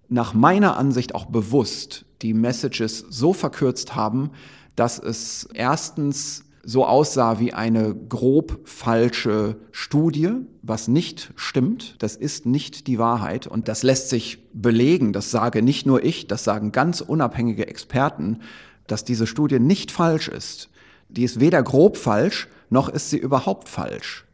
[0.09, 4.31] nach meiner Ansicht auch bewusst die Messages so verkürzt haben,
[4.75, 11.95] dass es erstens so aussah wie eine grob falsche Studie, was nicht stimmt.
[11.99, 15.11] Das ist nicht die Wahrheit und das lässt sich belegen.
[15.11, 18.39] Das sage nicht nur ich, das sagen ganz unabhängige Experten,
[18.87, 20.69] dass diese Studie nicht falsch ist.
[21.13, 24.25] Die ist weder grob falsch, noch ist sie überhaupt falsch.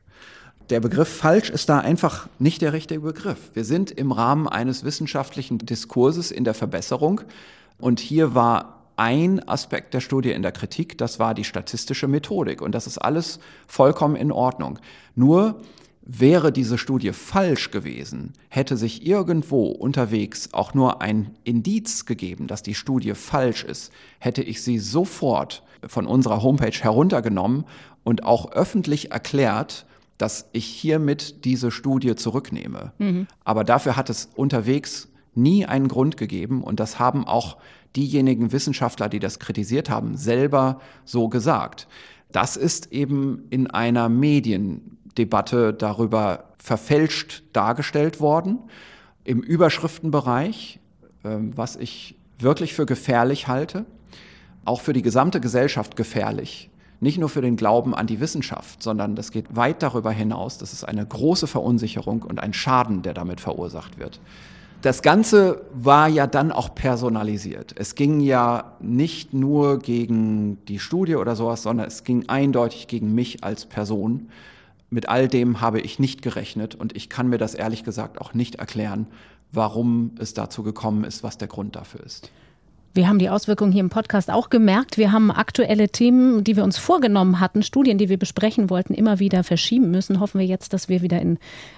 [0.70, 3.40] Der Begriff falsch ist da einfach nicht der richtige Begriff.
[3.54, 7.22] Wir sind im Rahmen eines wissenschaftlichen Diskurses in der Verbesserung
[7.80, 12.62] und hier war ein Aspekt der Studie in der Kritik, das war die statistische Methodik
[12.62, 14.78] und das ist alles vollkommen in Ordnung.
[15.16, 15.62] Nur
[16.12, 22.64] Wäre diese Studie falsch gewesen, hätte sich irgendwo unterwegs auch nur ein Indiz gegeben, dass
[22.64, 27.64] die Studie falsch ist, hätte ich sie sofort von unserer Homepage heruntergenommen
[28.04, 29.86] und auch öffentlich erklärt,
[30.18, 32.92] dass ich hiermit diese Studie zurücknehme.
[32.98, 33.28] Mhm.
[33.44, 37.58] Aber dafür hat es unterwegs nie einen Grund gegeben und das haben auch
[37.96, 41.88] diejenigen Wissenschaftler, die das kritisiert haben, selber so gesagt.
[42.32, 48.60] Das ist eben in einer Medien Debatte darüber verfälscht dargestellt worden.
[49.24, 50.80] Im Überschriftenbereich,
[51.24, 53.86] ähm, was ich wirklich für gefährlich halte,
[54.66, 56.70] auch für die gesamte Gesellschaft gefährlich.
[57.02, 60.58] Nicht nur für den Glauben an die Wissenschaft, sondern das geht weit darüber hinaus.
[60.58, 64.20] Das ist eine große Verunsicherung und ein Schaden, der damit verursacht wird.
[64.82, 67.74] Das Ganze war ja dann auch personalisiert.
[67.78, 73.14] Es ging ja nicht nur gegen die Studie oder sowas, sondern es ging eindeutig gegen
[73.14, 74.30] mich als Person
[74.90, 78.34] mit all dem habe ich nicht gerechnet und ich kann mir das ehrlich gesagt auch
[78.34, 79.08] nicht erklären,
[79.52, 82.32] warum es dazu gekommen ist, was der Grund dafür ist.
[82.96, 84.98] Wir haben die Auswirkungen hier im Podcast auch gemerkt.
[84.98, 89.20] Wir haben aktuelle Themen, die wir uns vorgenommen hatten, Studien, die wir besprechen wollten, immer
[89.20, 90.20] wieder verschieben müssen.
[90.20, 91.38] Hoffen wir jetzt, dass wir wieder in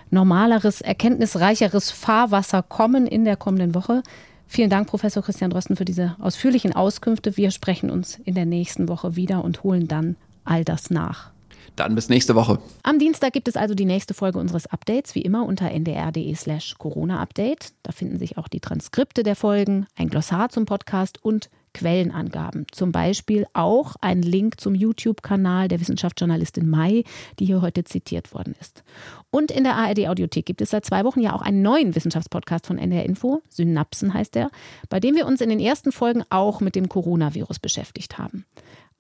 [0.10, 4.04] normaleres, erkenntnisreicheres Fahrwasser kommen in der kommenden Woche.
[4.48, 7.36] Vielen Dank, Professor Christian Drosten, für diese ausführlichen Auskünfte.
[7.36, 11.31] Wir sprechen uns in der nächsten Woche wieder und holen dann all das nach.
[11.76, 12.60] Dann bis nächste Woche.
[12.84, 16.76] Am Dienstag gibt es also die nächste Folge unseres Updates, wie immer unter ndr.de slash
[16.78, 17.74] Corona-Update.
[17.84, 22.66] Da finden sich auch die Transkripte der Folgen, ein Glossar zum Podcast und Quellenangaben.
[22.72, 27.04] Zum Beispiel auch ein Link zum YouTube-Kanal der Wissenschaftsjournalistin Mai,
[27.40, 28.84] die hier heute zitiert worden ist.
[29.30, 32.78] Und in der ARD-Audiothek gibt es seit zwei Wochen ja auch einen neuen Wissenschaftspodcast von
[32.78, 34.52] NDR Info, Synapsen heißt er,
[34.90, 38.46] bei dem wir uns in den ersten Folgen auch mit dem Coronavirus beschäftigt haben.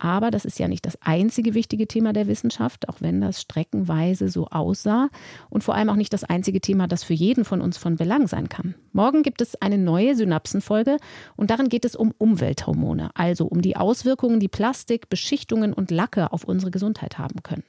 [0.04, 4.30] Aber das ist ja nicht das einzige wichtige Thema der Wissenschaft, auch wenn das streckenweise
[4.30, 5.10] so aussah.
[5.52, 8.28] Und vor allem auch nicht das einzige Thema, das für jeden von uns von Belang
[8.28, 8.74] sein kann.
[8.94, 10.98] Morgen gibt es eine neue Synapsenfolge
[11.36, 16.34] und darin geht es um Umwelthormone, also um die Auswirkungen, die Plastik, Beschichtungen und Lacke
[16.34, 17.64] auf unsere Gesundheit haben können.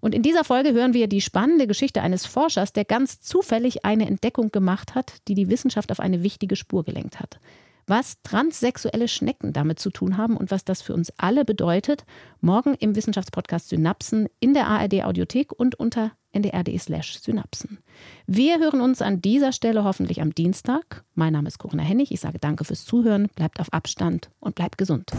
[0.00, 4.06] Und in dieser Folge hören wir die spannende Geschichte eines Forschers, der ganz zufällig eine
[4.06, 7.40] Entdeckung gemacht hat, die die Wissenschaft auf eine wichtige Spur gelenkt hat
[7.86, 12.04] was transsexuelle Schnecken damit zu tun haben und was das für uns alle bedeutet,
[12.40, 17.78] morgen im Wissenschaftspodcast Synapsen in der ARD Audiothek und unter ndr.de slash Synapsen.
[18.26, 21.04] Wir hören uns an dieser Stelle hoffentlich am Dienstag.
[21.14, 22.10] Mein Name ist Corinna Hennig.
[22.10, 25.12] Ich sage danke fürs Zuhören, bleibt auf Abstand und bleibt gesund.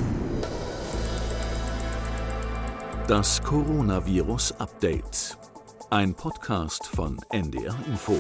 [3.08, 5.38] Das Coronavirus Update.
[5.92, 8.20] Ein Podcast von NDR Info.